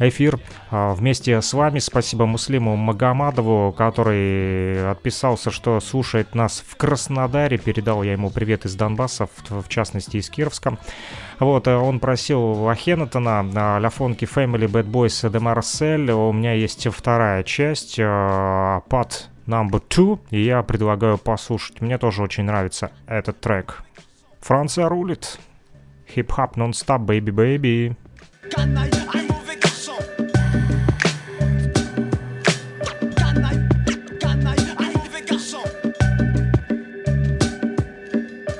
[0.00, 0.40] эфир
[0.72, 1.78] вместе с вами.
[1.78, 7.58] Спасибо Муслиму Магомадову, который отписался, что слушает нас в Краснодаре.
[7.58, 10.78] Передал я ему привет из Донбасса, в, частности из Кировска.
[11.38, 16.10] Вот, он просил Ахенатона на Ляфонки Family Bad Boys de Marcel.
[16.10, 21.80] У меня есть вторая часть, Part Number Two, и я предлагаю послушать.
[21.80, 23.82] Мне тоже очень нравится этот трек.
[24.40, 25.38] Франция рулит.
[26.08, 27.96] Хип-хап нон-стоп, бэйби-бэйби.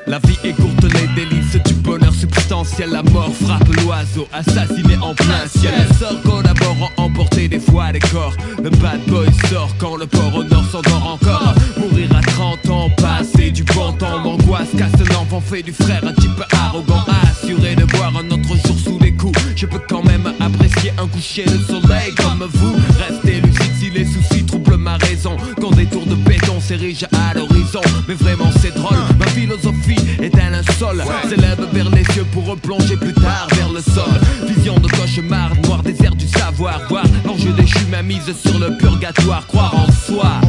[0.06, 2.90] La vie est courte, les délices du bonheur substantiel.
[2.90, 5.72] La mort frappe l'oiseau, assassiné en plein ciel.
[5.88, 8.34] Les sorts collaborant, emporter des fois les corps.
[8.62, 11.54] Le bad boy sort quand le port au nord s'endort encore.
[11.78, 14.22] Mourir à 30 ans, passer du bon temps.
[14.22, 17.04] L'angoisse casse l'enfant, fait du frère un type arrogant.
[17.22, 19.38] Assuré de voir un autre jour sous les coups.
[19.54, 22.76] Je peux quand même apprécier un coucher de soleil comme vous.
[22.98, 25.36] Restez lucide si les soucis troublent ma raison.
[25.60, 27.80] Quand des tours de béton s'érigent à l'horizon.
[28.08, 30.35] Mais vraiment c'est drôle, ma philosophie est
[30.80, 31.04] linceul.
[31.28, 34.04] S'élève vers les cieux pour replonger plus tard vers le sol.
[34.46, 36.80] Vision de cauchemar, noir désert du savoir.
[36.88, 39.46] Voir l'enjeu déchu, ma mise sur le purgatoire.
[39.46, 40.40] Croire en soi,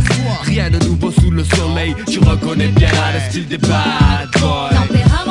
[0.43, 1.95] rien de nouveau sous le soleil.
[2.09, 5.26] Tu reconnais bien le style des bad boys.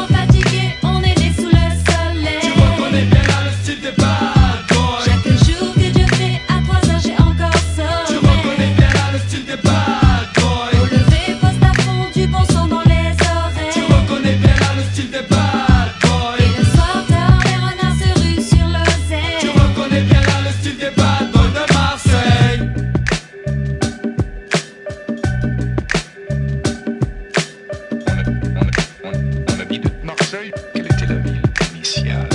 [30.75, 31.43] Quelle était la ville
[31.75, 32.29] initiale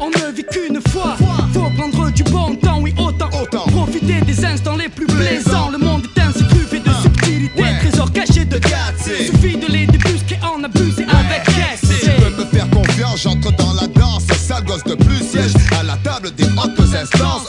[0.00, 1.16] On ne vit qu'une fois,
[1.52, 3.28] faut prendre du bon temps, oui autant,
[3.68, 5.70] profiter des instants les plus plaisants.
[5.70, 8.60] Le monde est ainsi truffé de subtilités, trésors cachés de
[9.04, 11.42] Suffit de les débusquer en abuser avec
[11.82, 14.26] Si tu peux me faire confiance, j'entre dans la danse.
[14.26, 17.47] Sale gosse de plus siège à la table des hautes instances.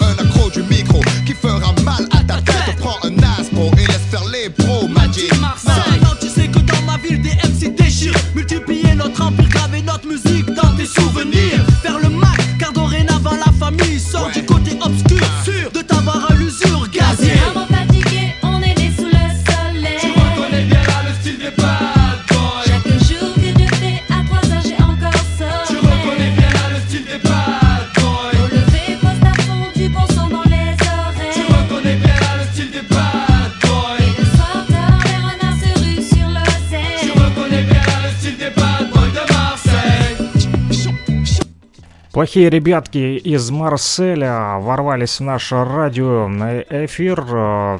[42.19, 47.25] Плохие ребятки из Марселя ворвались в наше радио на эфир.
[47.31, 47.79] Э,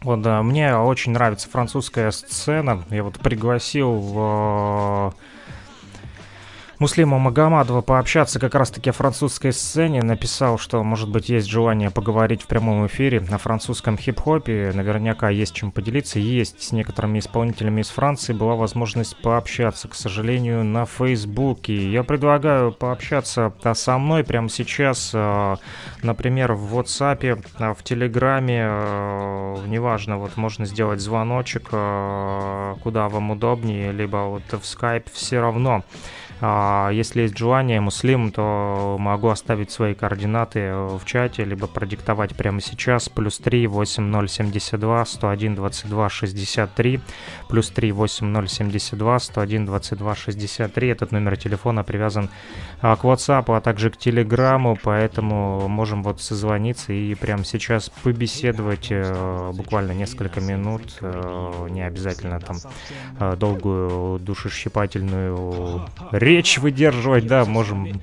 [0.00, 2.82] Вот, да, мне очень нравится французская сцена.
[2.88, 5.14] Я вот пригласил в
[6.82, 10.02] Муслима Магомадова пообщаться как раз-таки о французской сцене.
[10.02, 14.72] Написал, что, может быть, есть желание поговорить в прямом эфире на французском хип-хопе.
[14.74, 16.18] Наверняка есть чем поделиться.
[16.18, 18.32] Есть с некоторыми исполнителями из Франции.
[18.32, 21.88] Была возможность пообщаться, к сожалению, на Фейсбуке.
[21.88, 25.12] Я предлагаю пообщаться со мной прямо сейчас.
[25.14, 25.58] а,
[26.02, 28.64] Например, в WhatsApp, а, в Телеграме.
[28.66, 35.84] а, Неважно, вот можно сделать звоночек, куда вам удобнее, либо вот в Skype все равно.
[36.44, 42.34] А, Если есть желание, муслим, то могу оставить свои координаты э, в чате, либо продиктовать
[42.34, 43.08] прямо сейчас.
[43.08, 47.00] Плюс 3 8072 101 22 63.
[47.48, 50.88] Плюс 3 8072 101 22 63.
[50.88, 52.28] Этот номер телефона привязан
[52.80, 58.88] а, к WhatsApp, а также к Телеграму, поэтому можем вот созвониться и прямо сейчас побеседовать
[58.90, 60.98] э, буквально несколько минут.
[61.00, 62.56] э, Не обязательно там
[63.38, 68.00] долгую душещипательную речь выдерживать, да, можем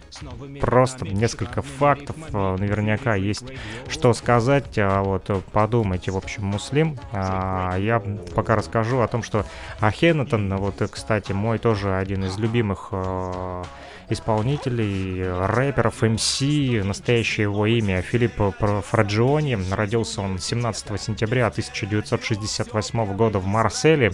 [0.59, 3.45] просто несколько фактов, э, наверняка есть
[3.87, 6.97] что сказать, а вот подумайте, в общем, муслим.
[7.11, 7.99] А, Я
[8.35, 9.45] пока расскажу о том, что
[9.79, 13.63] Ахенатон, вот, э, кстати, мой тоже один из любимых э,
[14.09, 16.41] исполнителей, рэперов, МС,
[16.83, 19.57] настоящее его имя Филиппо Пр- Фраджиони.
[19.71, 24.13] Родился он 17 сентября 1968 года в Марселе.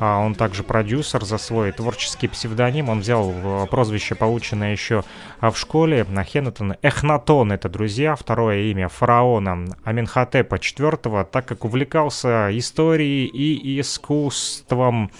[0.00, 2.88] А он также продюсер за свой творческий псевдоним.
[2.88, 5.04] Он взял э, прозвище, полученное еще
[5.40, 6.06] а, в школе.
[6.24, 15.10] Хеннетон Эхнатон это, друзья, второе имя фараона Аминхотепа IV, так как увлекался историей и искусством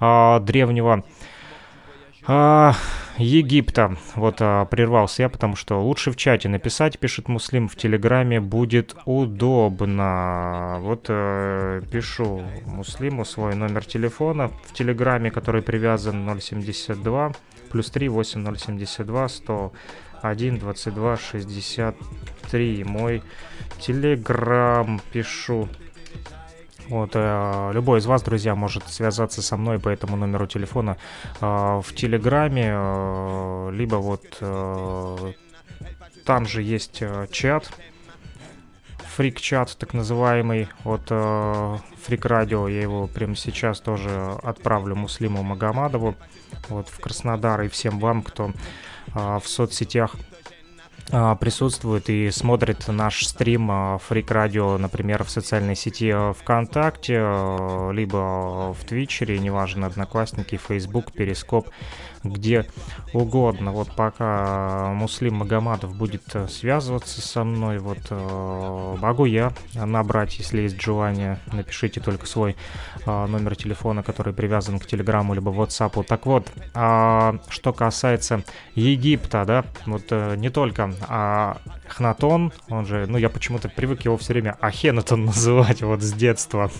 [0.00, 1.04] а, древнего
[2.26, 2.74] а,
[3.18, 3.96] Египта.
[4.14, 8.96] Вот а, прервался я, потому что лучше в чате написать, пишет Муслим, в Телеграме будет
[9.04, 10.78] удобно.
[10.80, 17.32] Вот а, пишу Муслиму свой номер телефона в Телеграме, который привязан 072
[17.70, 22.84] плюс 3 8072 101 22 63.
[22.84, 23.22] Мой
[23.80, 25.68] Телеграм пишу
[26.88, 30.96] вот, э, любой из вас, друзья, может связаться со мной по этому номеру телефона
[31.40, 35.32] э, в Телеграме, э, либо вот э,
[36.24, 37.70] там же есть э, чат,
[39.16, 42.68] фрик-чат так называемый от э, Фрик Радио.
[42.68, 44.10] Я его прямо сейчас тоже
[44.42, 46.16] отправлю Муслиму Магомадову
[46.68, 48.50] вот, в Краснодар и всем вам, кто
[49.14, 50.16] э, в соцсетях
[51.10, 57.18] присутствует и смотрит наш стрим Freak а, Radio, например, в социальной сети а, ВКонтакте,
[57.92, 61.68] либо в Твичере, неважно, Одноклассники, Facebook, Перископ
[62.24, 62.66] где
[63.12, 63.72] угодно.
[63.72, 70.62] Вот пока Муслим Магомадов будет э, связываться со мной, вот э, могу я набрать, если
[70.62, 71.38] есть желание.
[71.52, 72.56] Напишите только свой
[73.06, 76.04] э, номер телефона, который привязан к Телеграму либо WhatsApp.
[76.04, 78.42] Так вот, а, что касается
[78.74, 84.32] Египта, да, вот не только а Хнатон, он же, ну я почему-то привык его все
[84.32, 86.70] время Ахенатон называть вот с детства.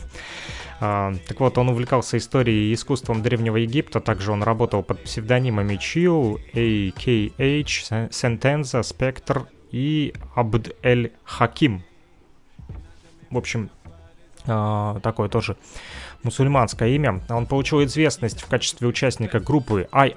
[0.80, 5.76] А, так вот, он увлекался историей и искусством Древнего Египта, также он работал под псевдонимами
[5.76, 11.84] Чил, AKH, Сентенза, Спектр и Абд-эль-Хаким.
[13.30, 13.70] В общем,
[14.46, 15.56] а, такое тоже
[16.22, 17.22] мусульманское имя.
[17.28, 20.14] Он получил известность в качестве участника группы I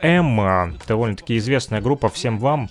[0.88, 2.70] довольно-таки известная группа всем вам,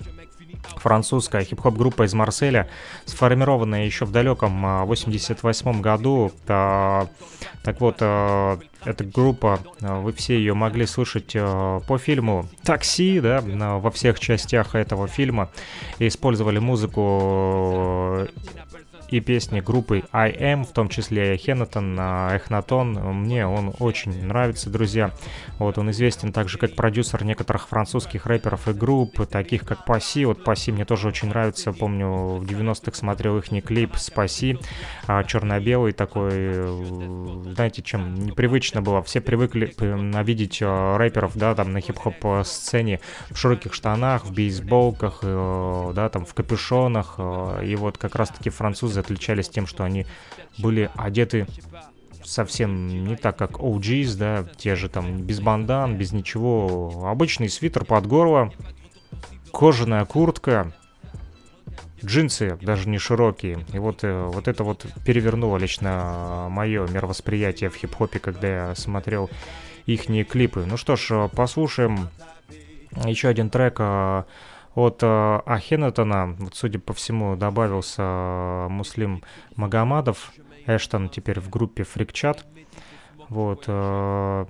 [0.76, 2.68] французская хип-хоп группа из Марселя,
[3.04, 6.32] сформированная еще в далеком 88 году.
[6.46, 7.10] Так
[7.80, 14.74] вот, эта группа, вы все ее могли слышать по фильму «Такси», да, во всех частях
[14.74, 15.50] этого фильма.
[15.98, 18.26] Использовали музыку
[19.08, 22.94] и песни группы I Am, в том числе Хеннетон, Эхнатон.
[22.94, 25.12] Мне он очень нравится, друзья.
[25.58, 30.24] Вот он известен также как продюсер некоторых французских рэперов и групп, таких как Паси.
[30.24, 31.72] Вот Паси мне тоже очень нравится.
[31.72, 34.58] Помню, в 90-х смотрел их клип «Спаси»,
[35.06, 36.62] а, черно-белый такой,
[37.54, 39.02] знаете, чем непривычно было.
[39.02, 39.74] Все привыкли
[40.22, 43.00] видеть а, рэперов, да, там на хип-хоп а, сцене
[43.30, 47.18] в широких штанах, в бейсболках, да, там в капюшонах.
[47.62, 50.06] И вот как раз-таки французы Beatles отличались тем, что они
[50.58, 51.46] были одеты
[52.24, 57.04] совсем не так, как OGs, да, те же там без бандан, без ничего.
[57.06, 58.52] Обычный свитер под горло,
[59.52, 60.72] кожаная куртка,
[62.04, 63.64] джинсы даже не широкие.
[63.72, 69.30] И вот, э, вот это вот перевернуло лично мое мировосприятие в хип-хопе, когда я смотрел
[69.86, 70.64] их клипы.
[70.66, 72.08] Ну что ж, послушаем
[73.04, 74.24] еще один трек э,
[74.76, 79.22] от э, Ахенатона, вот, судя по всему, добавился э, Муслим
[79.56, 80.32] Магомадов,
[80.66, 82.44] Эштон теперь в группе Фрикчат.
[83.30, 83.64] Вот.
[83.66, 84.44] Э,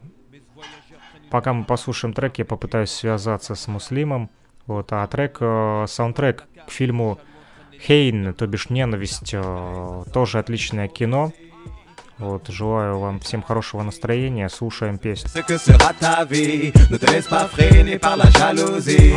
[1.30, 4.28] пока мы послушаем трек, я попытаюсь связаться с Муслимом.
[4.66, 7.20] Вот, а трек, э, саундтрек к фильму
[7.80, 11.32] Хейн, то бишь Ненависть, э, тоже отличное кино.
[12.17, 15.27] Вот, желаю вам всем хорошего настроения, слушаем песню.
[15.33, 19.15] Ce que sera ta vie, ne te laisse pas freiner par la jalousie.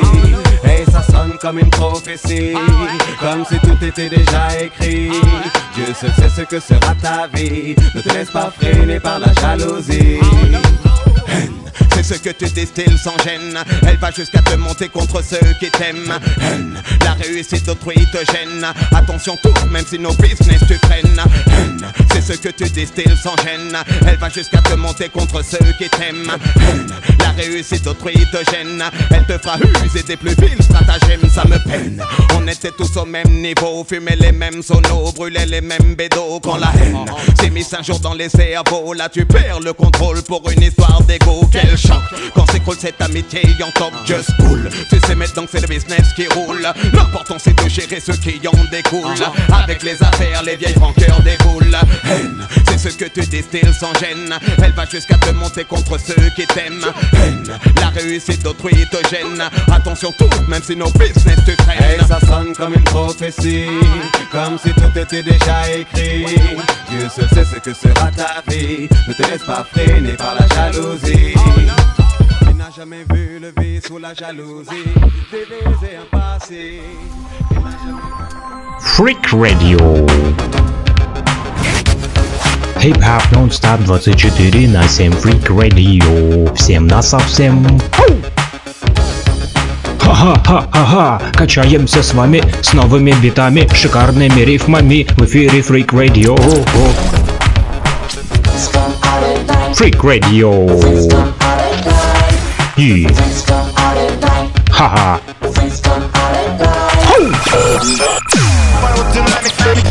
[0.65, 2.55] Et ça sonne comme une prophétie,
[3.21, 5.11] comme si tout était déjà écrit.
[5.75, 9.33] Dieu seul sait ce que sera ta vie, ne te laisse pas freiner par la
[9.35, 10.21] jalousie.
[12.02, 13.62] C'est ce que tu distilles sans gêne.
[13.86, 16.18] Elle va jusqu'à te monter contre ceux qui t'aiment.
[17.04, 18.66] La réussite d'autrui te gêne.
[18.96, 21.22] Attention tout, même si nos business tu freines.
[22.14, 23.78] C'est ce que tu distilles sans gêne.
[24.08, 26.32] Elle va jusqu'à te monter contre ceux qui t'aiment.
[27.20, 28.82] La réussite d'autrui te gêne.
[29.12, 31.30] Elle te fera user des plus vils stratagèmes.
[31.30, 32.02] Ça me peine.
[32.36, 33.86] On était tous au même niveau.
[33.88, 36.40] Fumer les mêmes sonos, brûler les mêmes bédos.
[36.42, 37.06] Quand la haine
[37.40, 41.02] s'est mise un jour dans les cerveaux, là tu perds le contrôle pour une histoire
[41.04, 41.48] d'ego.
[41.52, 41.78] Quelle
[42.34, 44.70] Quand s'écroule cette amitié en top, just cool.
[44.90, 46.68] Tu sais maintenant que c'est le business qui roule.
[46.94, 49.16] L'important c'est de gérer ce qui en découle.
[49.52, 51.78] Avec les affaires, les vieilles rancœurs déboulent.
[52.10, 54.38] Haine, c'est ce que tu distilles sans gêne.
[54.64, 56.86] Elle va jusqu'à te monter contre ceux qui t'aiment.
[57.14, 59.44] Haine, la réussite d'autrui te gêne.
[59.72, 61.80] Attention tout, même si nos business te freinent.
[61.82, 63.66] Hey, ça sonne comme une prophétie,
[64.32, 66.26] comme si tout était déjà écrit.
[66.90, 68.88] Dieu seul sait ce que sera ta vie.
[69.08, 71.36] Ne te laisse pas freiner par la jalousie.
[72.70, 74.70] N'as jamais vu le vice ou la jalousie.
[75.32, 76.82] Diviser un passé.
[78.80, 80.06] Freak Radio.
[82.80, 86.54] Хип-хап нон-стоп 24 на 7 Freak Radio.
[86.54, 87.66] Всем на совсем.
[90.00, 96.38] Ха-ха-ха-ха-ха, качаемся с вами с новыми битами, шикарными рифмами в эфире Freak Radio.
[99.74, 101.39] Freak Radio.
[104.72, 105.20] Ха-ха.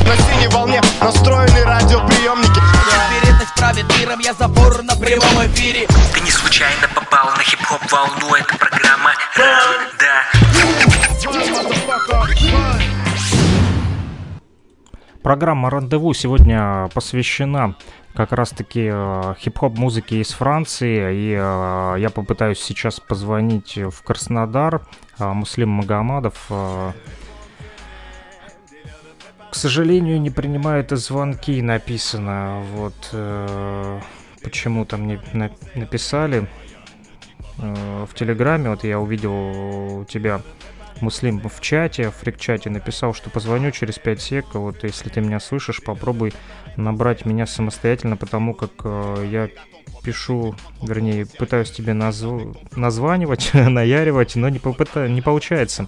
[0.07, 2.63] На синей волне настроены радиоприемники
[3.13, 8.35] Вероятность правит миром, я забор на прямом эфире Ты не случайно попал на хип-хоп волну
[8.35, 9.88] Это программа Ран,
[15.29, 17.75] Программа «Рандеву» сегодня посвящена
[18.15, 21.15] как раз-таки э, хип-хоп музыке из Франции.
[21.15, 24.81] И э, я попытаюсь сейчас позвонить в Краснодар.
[25.19, 26.93] Э, Муслим Магомадов, э,
[29.51, 32.63] к сожалению, не принимает звонки, написано.
[32.73, 34.01] Вот э,
[34.43, 36.49] почему-то мне на- написали
[37.59, 38.71] э, в Телеграме.
[38.71, 40.41] Вот я увидел у тебя
[41.01, 44.47] Муслим в чате, в фрик-чате написал, что позвоню через 5 сек.
[44.55, 46.33] Вот если ты меня слышишь, попробуй
[46.77, 49.49] набрать меня самостоятельно, потому как э, я
[50.03, 55.87] пишу, вернее, пытаюсь тебе назв- названивать, наяривать, но не, попыта- не получается.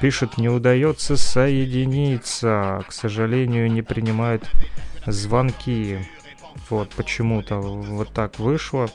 [0.00, 4.48] Пишет, не удается соединиться, к сожалению, не принимает
[5.06, 5.98] звонки.
[6.70, 8.88] Вот почему-то вот так вышло.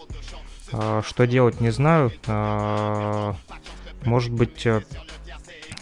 [0.71, 2.11] А, Что делать, не знаю.
[2.27, 3.35] А,
[4.05, 4.81] Может быть, э,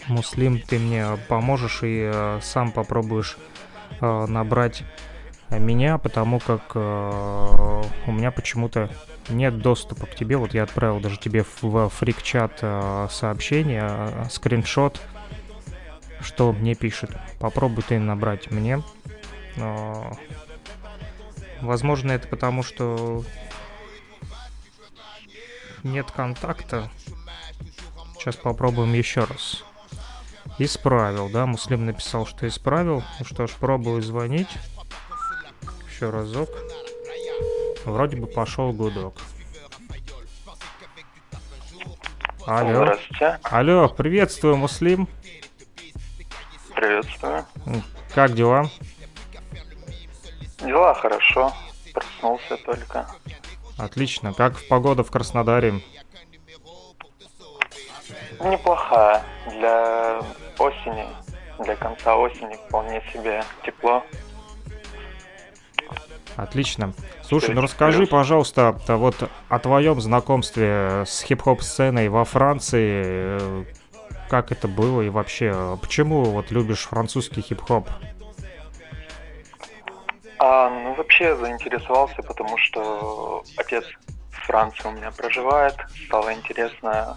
[0.08, 3.36] Муслим, ты мне поможешь и э, сам попробуешь
[4.00, 4.82] э, набрать
[5.50, 8.90] меня, потому как э, у меня почему-то
[9.28, 10.36] нет доступа к тебе.
[10.36, 15.00] Вот я отправил даже тебе в, фрик-чат э, сообщение, э, скриншот,
[16.20, 17.10] что мне пишет.
[17.38, 18.82] Попробуй ты набрать мне.
[19.56, 20.12] Э,
[21.62, 23.24] Возможно, это потому, что
[25.84, 26.90] нет контакта.
[28.14, 29.64] Сейчас попробуем еще раз.
[30.64, 31.44] Исправил, да?
[31.44, 33.02] Муслим написал, что исправил.
[33.18, 34.48] Ну что ж, пробую звонить.
[35.90, 36.48] Еще разок.
[37.84, 39.14] Вроде бы пошел гудок.
[42.46, 42.84] Алло.
[42.84, 43.40] Здравствуйте.
[43.42, 45.08] Алло, приветствую, Муслим.
[46.76, 47.44] Приветствую.
[48.14, 48.70] Как дела?
[50.58, 51.52] Дела хорошо.
[51.92, 53.08] Проснулся только.
[53.78, 54.32] Отлично.
[54.32, 55.82] Как в погода в Краснодаре?
[58.38, 59.24] Неплохая.
[59.50, 60.22] Для
[60.58, 61.06] осени,
[61.58, 64.02] для конца осени вполне себе тепло.
[66.36, 66.94] Отлично.
[67.22, 69.16] Слушай, ну расскажи, пожалуйста, а вот
[69.48, 73.02] о твоем знакомстве с хип-хоп сценой во Франции.
[73.38, 73.64] э,
[74.30, 77.86] Как это было и вообще, э, почему вот любишь французский хип-хоп?
[80.38, 83.84] А, ну, вообще заинтересовался, потому что отец
[84.30, 85.76] в Франции у меня проживает.
[86.06, 87.16] Стало интересно,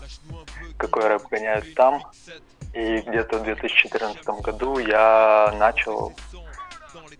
[0.78, 2.04] какой рэп гоняют там.
[2.76, 6.14] И где-то в 2014 году я начал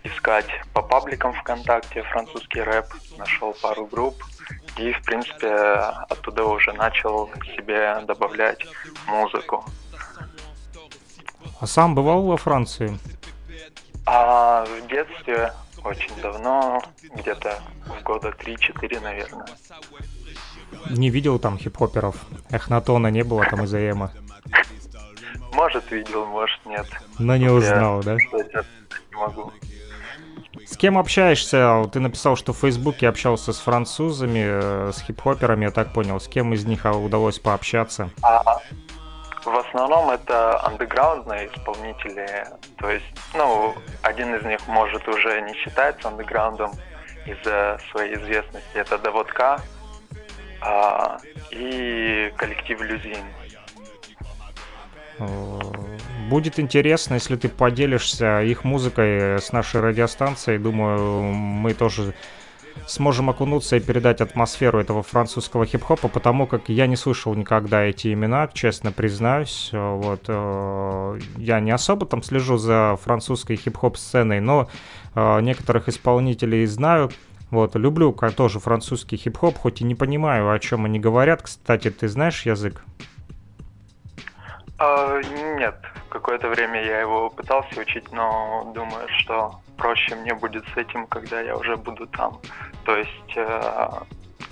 [0.04, 2.86] искать по пабликам ВКонтакте французский рэп,
[3.18, 4.22] нашел пару групп
[4.78, 5.54] и, в принципе,
[6.10, 8.66] оттуда уже начал себе добавлять
[9.08, 9.64] музыку.
[11.62, 13.00] А сам бывал во Франции?
[14.06, 15.54] А в детстве,
[15.84, 16.84] очень давно,
[17.16, 19.48] где-то в года 3-4, наверное.
[20.90, 22.16] Не видел там хип-хоперов?
[22.50, 24.12] Эхнатона не было там из Эма.
[25.56, 26.86] Может, видел, может, нет.
[27.18, 28.18] Но не Я узнал, да?
[28.20, 28.52] сказать
[29.10, 29.54] не могу.
[30.66, 31.90] С кем общаешься?
[31.94, 36.20] Ты написал, что в Фейсбуке общался с французами, э, с хип-хоперами, я так понял.
[36.20, 38.10] С кем из них а, удалось пообщаться?
[38.22, 38.42] А
[39.46, 42.46] в основном это андеграундные исполнители.
[42.78, 46.72] То есть, ну, один из них может уже не считается андеграундом
[47.26, 48.76] из-за своей известности.
[48.76, 49.62] Это Доводка
[50.62, 51.18] а,
[51.52, 53.24] и коллектив Люзин.
[55.20, 55.60] Э,
[56.30, 60.58] Будет интересно, если ты поделишься их музыкой с нашей радиостанцией.
[60.58, 62.16] Думаю, мы тоже
[62.88, 68.12] сможем окунуться и передать атмосферу этого французского хип-хопа, потому как я не слышал никогда эти
[68.12, 69.70] имена, честно признаюсь.
[69.72, 74.68] Э, вот, э, я не особо там слежу за французской хип-хоп сценой, но
[75.16, 77.10] некоторых исполнителей знаю.
[77.50, 81.44] Вот, люблю тоже французский хип-хоп, хоть и не понимаю, о чем они говорят.
[81.44, 82.84] Кстати, ты знаешь язык?
[84.78, 85.22] А,
[85.58, 85.76] нет,
[86.10, 91.40] какое-то время я его пытался учить, но думаю, что проще мне будет с этим, когда
[91.42, 92.40] я уже буду там.
[92.84, 93.90] То есть э,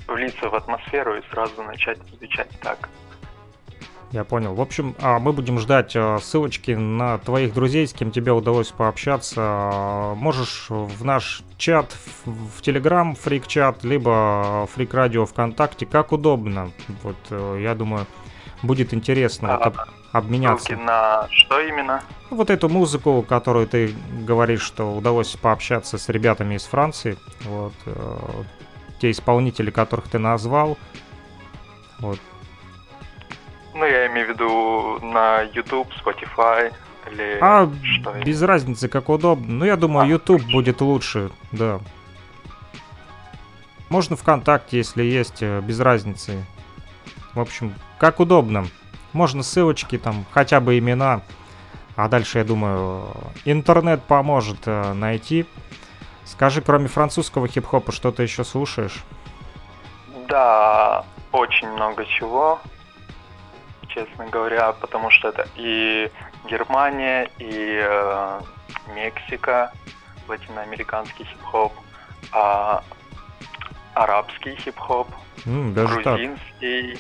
[0.08, 2.90] влиться в атмосферу и сразу начать изучать так.
[4.12, 4.54] Я понял.
[4.54, 8.70] В общем, а, мы будем ждать э, ссылочки на твоих друзей, с кем тебе удалось
[8.70, 10.14] пообщаться.
[10.16, 16.72] Можешь в наш чат, в Телеграм, фрик-чат, либо фрик-радио ВКонтакте, как удобно.
[17.02, 18.06] Вот, э, я думаю,
[18.62, 19.58] будет интересно а,
[20.14, 20.68] обменяться.
[20.68, 22.02] Ссылки на что именно?
[22.30, 23.94] Вот эту музыку, которую ты
[24.26, 27.18] говоришь, что удалось пообщаться с ребятами из Франции.
[27.42, 28.18] Вот, э,
[29.02, 30.78] те исполнители, которых ты назвал.
[32.00, 32.20] Вот,
[33.74, 36.72] ну, я имею в виду на YouTube, Spotify
[37.12, 39.48] или а что без разницы, как удобно.
[39.48, 41.80] Ну, я думаю, YouTube будет лучше, да.
[43.90, 46.46] Можно ВКонтакте, если есть, э, без разницы.
[47.34, 48.68] В общем, как удобно.
[49.14, 51.22] Можно ссылочки, там, хотя бы имена.
[51.96, 55.46] А дальше, я думаю, интернет поможет э, найти.
[56.26, 59.04] Скажи, кроме французского хип-хопа, что ты еще слушаешь?
[60.28, 62.60] Да, очень много чего
[63.94, 66.10] честно говоря, потому что это и
[66.50, 68.42] Германия, и э,
[68.96, 69.72] Мексика,
[70.28, 71.74] латиноамериканский хип-хоп,
[72.32, 72.84] а,
[73.94, 75.08] арабский хип-хоп,
[75.46, 77.00] mm, даже грузинский,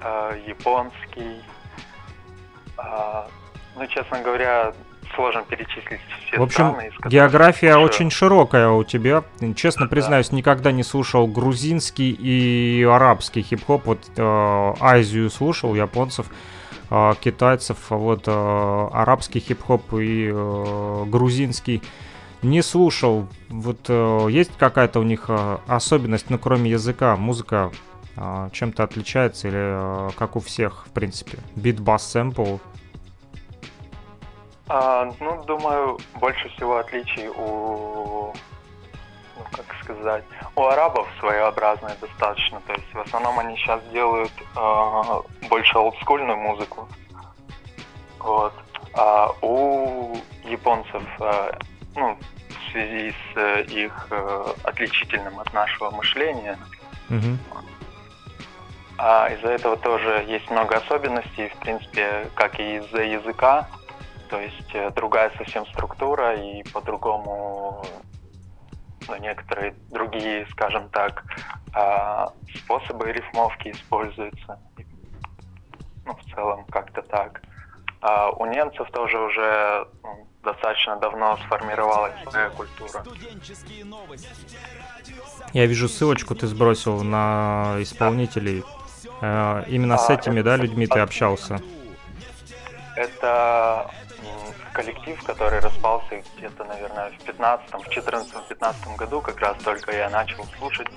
[0.00, 1.42] э, японский.
[2.78, 3.24] Э,
[3.76, 4.72] ну, честно говоря,
[5.14, 6.90] сложно перечислить все В общем, страны.
[7.06, 7.84] География слушаю.
[7.84, 9.24] очень широкая у тебя.
[9.56, 9.90] Честно да.
[9.90, 13.86] признаюсь, никогда не слушал грузинский и арабский хип-хоп.
[13.86, 16.26] Вот э, Азию слушал, японцев,
[16.90, 21.82] э, китайцев, а вот э, арабский хип-хоп и э, грузинский
[22.42, 23.28] не слушал.
[23.48, 27.70] Вот э, есть какая-то у них э, особенность, ну кроме языка, музыка
[28.52, 32.58] чем-то отличается или э, как у всех, в принципе, бит, бас, сэмпл
[34.72, 38.32] а, ну, думаю, больше всего отличий у,
[39.36, 40.22] ну, как сказать,
[40.54, 42.60] у арабов своеобразное достаточно.
[42.68, 46.88] То есть в основном они сейчас делают э, больше олдскульную музыку.
[48.20, 48.52] Вот.
[48.94, 51.58] А у японцев, э,
[51.96, 52.16] ну,
[52.48, 56.56] в связи с э, их э, отличительным от нашего мышления,
[57.08, 57.36] mm-hmm.
[59.02, 63.66] А из-за этого тоже есть много особенностей, в принципе, как и из-за языка,
[64.28, 67.82] то есть э, другая совсем структура и по-другому
[69.08, 71.24] ну, некоторые другие, скажем так,
[71.72, 74.60] а, способы рифмовки используются.
[76.04, 77.40] Ну, в целом, как-то так.
[78.02, 79.88] А у немцев тоже уже
[80.42, 83.02] достаточно давно сформировалась своя культура.
[85.54, 88.62] Я вижу ссылочку, ты сбросил на исполнителей.
[89.20, 91.60] Э, именно а, с этими, да, людьми ты общался?
[92.96, 93.90] Это
[94.72, 100.44] коллектив, который распался где-то, наверное, в 15 в 14-15 году, как раз только я начал
[100.58, 100.88] слушать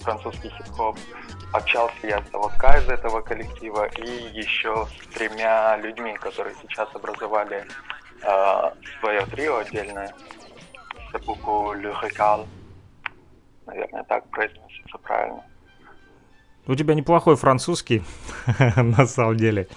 [0.00, 0.96] французский хип-хоп.
[1.52, 7.66] Общался я с Авока из этого коллектива и еще с тремя людьми, которые сейчас образовали
[8.22, 8.70] э,
[9.00, 10.14] свое трио отдельное,
[11.10, 12.46] Сапуку Люхекал.
[13.66, 15.44] Наверное, так произносится правильно.
[16.66, 18.02] У тебя неплохой французский,
[18.76, 19.68] на самом деле.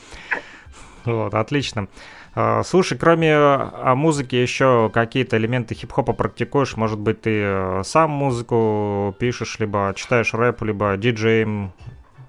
[1.04, 1.88] Вот, отлично.
[2.36, 6.76] А, слушай, кроме а, музыки еще какие-то элементы хип-хопа практикуешь?
[6.76, 11.72] Может быть, ты э, сам музыку пишешь, либо читаешь рэп, либо диджеем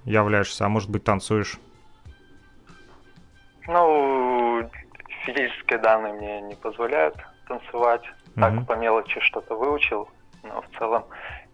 [0.04, 1.58] являешься, а может быть, танцуешь?
[3.66, 4.70] Ну,
[5.24, 7.16] физические данные мне не позволяют
[7.48, 8.02] танцевать.
[8.36, 8.66] Так, mm-hmm.
[8.66, 10.08] по мелочи что-то выучил,
[10.42, 11.04] но в целом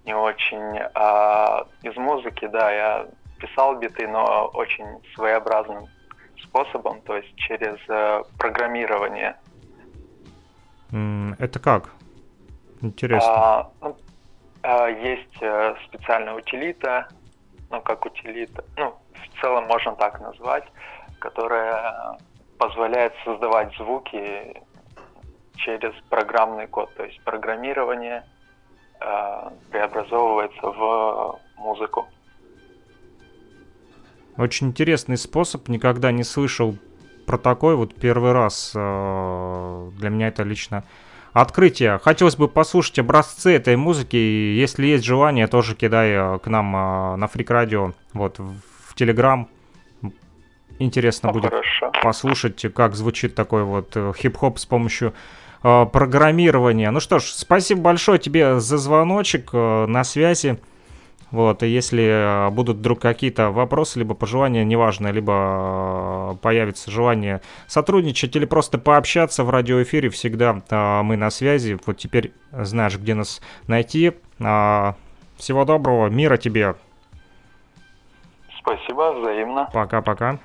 [0.04, 0.78] не очень.
[0.94, 3.06] А из музыки, да, я
[3.38, 5.86] писал биты, но очень своеобразным
[6.42, 9.36] способом, то есть через э, программирование.
[11.38, 11.90] Это как?
[12.82, 13.30] Интересно.
[13.30, 13.96] А, ну,
[14.62, 17.08] а, есть э, специальная утилита,
[17.70, 20.64] ну как утилита, ну в целом можно так назвать,
[21.18, 22.18] которая
[22.58, 24.62] позволяет создавать звуки
[25.56, 28.24] через программный код, то есть программирование
[29.70, 32.06] преобразовывается в музыку.
[34.36, 36.76] Очень интересный способ, никогда не слышал
[37.26, 38.72] про такой, вот первый раз.
[38.74, 40.84] Э, для меня это лично
[41.32, 41.98] открытие.
[41.98, 44.16] Хотелось бы послушать образцы этой музыки.
[44.16, 49.48] Если есть желание, тоже кидай э, к нам э, на Фрик Радио, вот в Телеграм.
[50.78, 51.92] Интересно Ну, будет хорошо.
[52.02, 55.12] послушать, как звучит такой вот э, хип-хоп с помощью
[55.62, 56.90] э, программирования.
[56.90, 60.58] Ну что ж, спасибо большое тебе за звоночек э, на связи.
[61.30, 67.40] Вот, и если э, будут вдруг какие-то вопросы, либо пожелания, неважно, либо э, появится желание
[67.66, 70.62] сотрудничать или просто пообщаться в радиоэфире, всегда
[71.02, 71.78] мы на связи.
[71.86, 74.12] Вот теперь знаешь, где нас найти.
[74.38, 76.74] Всего доброго, мира тебе.
[78.58, 79.68] Спасибо, взаимно.
[79.72, 80.38] Пока-пока.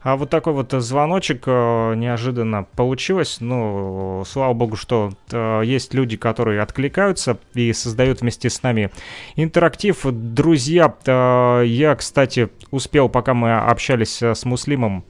[0.00, 3.38] А вот такой вот звоночек э, неожиданно получилось.
[3.40, 8.90] Ну, слава богу, что э, есть люди, которые откликаются и создают вместе с нами
[9.34, 9.98] интерактив.
[10.04, 15.04] Друзья, э, я, кстати, успел, пока мы общались э, с Муслимом,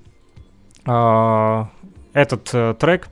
[0.87, 1.65] э,
[2.15, 3.09] этот э, трек,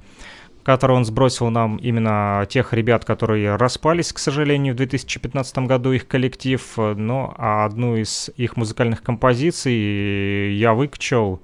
[0.63, 6.09] который он сбросил нам именно тех ребят, которые распались, к сожалению, в 2015 году их
[6.09, 11.41] коллектив, э, но одну из их музыкальных композиций я выкачал,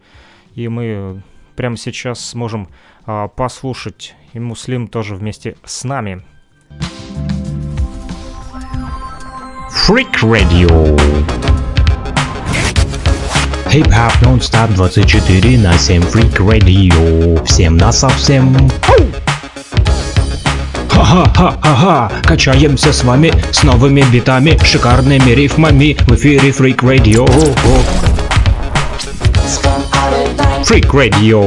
[0.55, 1.23] и мы
[1.57, 2.69] прямо сейчас сможем
[3.07, 6.23] а, послушать, и Муслим тоже вместе с нами.
[9.71, 11.01] Freak Radio.
[13.69, 17.43] Хип-хоп нон-стоп 24 на 7 Freak Radio.
[17.47, 18.55] Всем на совсем.
[20.91, 28.22] Ха-ха-ха-ха-ха, качаемся с вами с новыми битами, шикарными рифмами в эфире Freak Radio.
[30.73, 31.39] Freak Radio.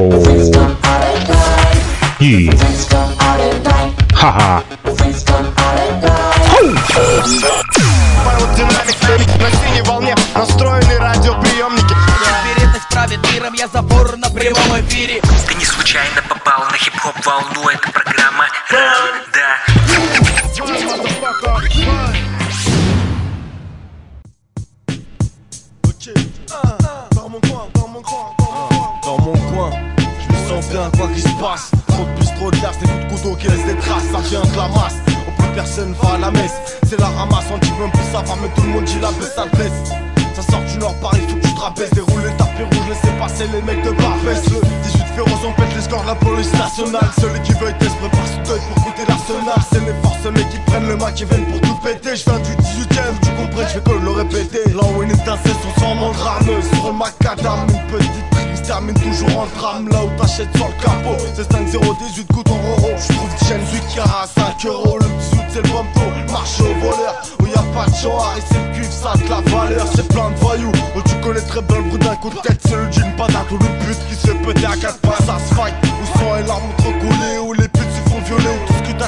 [4.14, 4.64] Ха-ха.
[15.48, 18.35] Ты не случайно попал на хип-хоп волну Это программа
[49.72, 52.16] C'est les forces, mais qui prennent le Mac, qui viennent pour tout péter.
[52.16, 54.70] Je viens du 18ème, tu comprends, je vais que le répéter.
[54.74, 57.68] Là où une étincelle, son sang rameuse sur le macadam.
[57.70, 59.90] Une petite prise termine toujours en drame.
[59.90, 62.92] Là où t'achètes sur le capot, c'est 5-0, 18 coups en roro.
[62.98, 64.98] Je trouve chaîne Zucara à 5 euros.
[65.00, 66.02] Le 18, c'est le bampo,
[66.32, 67.16] marche au voleur.
[67.42, 69.88] Où y a pas de choix, et c'est le cuivre, ça de la valeur.
[69.96, 72.60] C'est plein de voyous, où tu connais très bien le bruit d'un coup de tête.
[72.66, 75.54] C'est le jean patate ou le but qui se peut à 4 pas, ça se
[75.54, 75.76] fight.
[75.84, 76.74] Où sang et larmes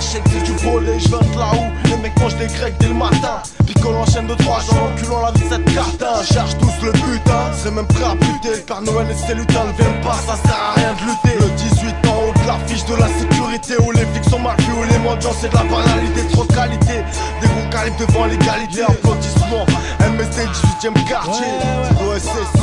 [0.08, 0.98] Que c'est du volet.
[1.00, 3.44] Je viens de là où les mecs mangent des grecs dès le matin.
[3.66, 6.02] Picole en chaîne de 3 jours, enculant la vie de cette carte.
[6.32, 8.62] Cherche tous le butin, c'est même prêt à buter.
[8.66, 11.38] Père Noël et ses lutins ne viennent pas, ça sert à rien de lutter.
[11.44, 14.72] Le 18 en haut de l'affiche de la sécurité, où les flics sont mal vus,
[14.72, 17.04] où les mendiants c'est de la banalité, trop de qualité.
[17.42, 19.66] Des gros calibres devant l'égalité, applaudissements.
[20.00, 21.52] MSD 18ème quartier,
[22.00, 22.56] OSS,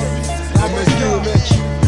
[0.57, 1.84] MSD mec.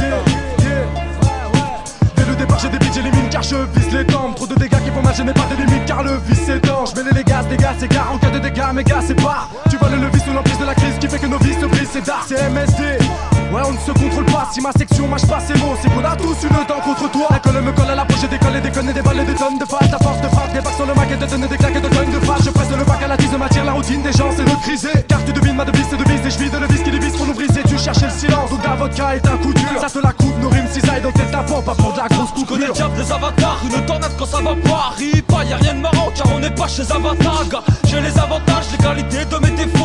[2.61, 5.15] J'ai des beats, j'élimine car je vise les tempes Trop de dégâts qui font mal,
[5.17, 7.89] je n'ai pas de limite car le vice est dense Je les gaz, gars, c'est
[7.89, 9.49] gars, en cas de dégâts, mes gars, c'est pas.
[9.71, 11.67] Tu vois le vice sous l'emprise de la crise qui fait que nos vies se
[11.67, 12.99] brisent, c'est dark, c'est MSD
[13.53, 16.05] Ouais on ne se contrôle pas, si ma section mâche pas c'est mots C'est qu'on
[16.05, 17.29] a tous une dent contre toi.
[17.31, 19.59] La colle me colle à la peau, je décolle et des balles et des tonnes
[19.59, 21.77] de face À force de frappe, des sur le mac et de donner des claques
[21.77, 24.03] et de tonnes de face Je presse le bac à la tise matière, la routine
[24.03, 25.05] des gens c'est de criser.
[25.09, 27.17] Car tu devines ma devise, c'est devise et je vis de le vice qui divise
[27.17, 27.63] pour nous briser.
[27.69, 29.53] Tu cherchais le silence, donc la vodka est un coup
[32.39, 35.57] Je connais le diable des avatars, une tornade quand ça va pas Ris pas, y'a
[35.57, 37.63] rien de marrant car on n'est pas chez Avatar gars.
[37.87, 39.76] J'ai les avantages, les qualités de mes défauts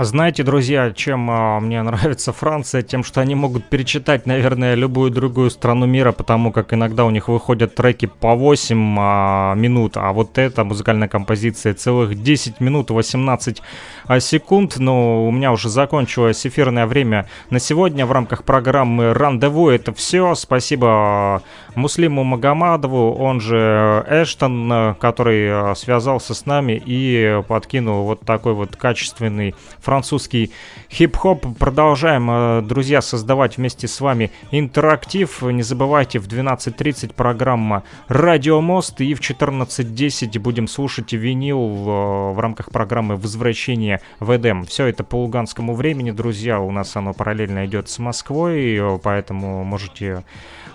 [0.00, 2.82] Знаете, друзья, чем а, мне нравится Франция?
[2.82, 7.26] Тем, что они могут перечитать, наверное, любую другую страну мира, потому как иногда у них
[7.26, 13.60] выходят треки по 8 а, минут, а вот эта музыкальная композиция целых 10 минут 18
[14.06, 14.78] а, секунд.
[14.78, 19.68] Но у меня уже закончилось эфирное время на сегодня в рамках программы «Рандеву».
[19.68, 20.36] Это все.
[20.36, 21.42] Спасибо
[21.78, 28.74] Муслиму Магомадову, он же Эштон, который а, связался с нами и подкинул вот такой вот
[28.74, 30.50] качественный французский
[30.90, 31.46] хип-хоп.
[31.56, 35.40] Продолжаем, э, друзья, создавать вместе с вами интерактив.
[35.42, 42.72] Не забывайте, в 12.30 программа «Радио Мост» и в 14.10 будем слушать винил в, рамках
[42.72, 44.64] программы «Возвращение в Эдем».
[44.64, 46.60] Все это по луганскому времени, друзья.
[46.60, 50.24] У нас оно параллельно идет с Москвой, поэтому можете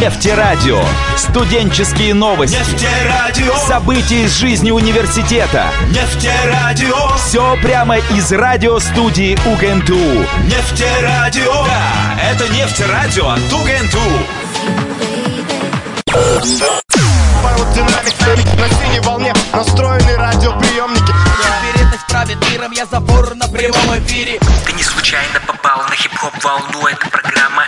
[0.00, 0.82] Нефтерадио.
[1.16, 2.56] Студенческие новости.
[2.56, 3.54] Нефтерадио.
[3.58, 5.70] События из жизни университета.
[5.90, 7.14] Нефтерадио.
[7.16, 10.26] Все прямо из радиостудии УГНТУ.
[10.46, 11.64] Нефтерадио.
[11.64, 14.00] Да, это нефтерадио от УГНТУ.
[17.44, 19.34] Павел Динамик На синей волне.
[19.52, 21.12] Настроены радиоприемники.
[21.74, 24.40] Очередность правит миром, я забор на прямом эфире.
[24.64, 27.66] Ты не случайно попал на хип-хоп волну, это программа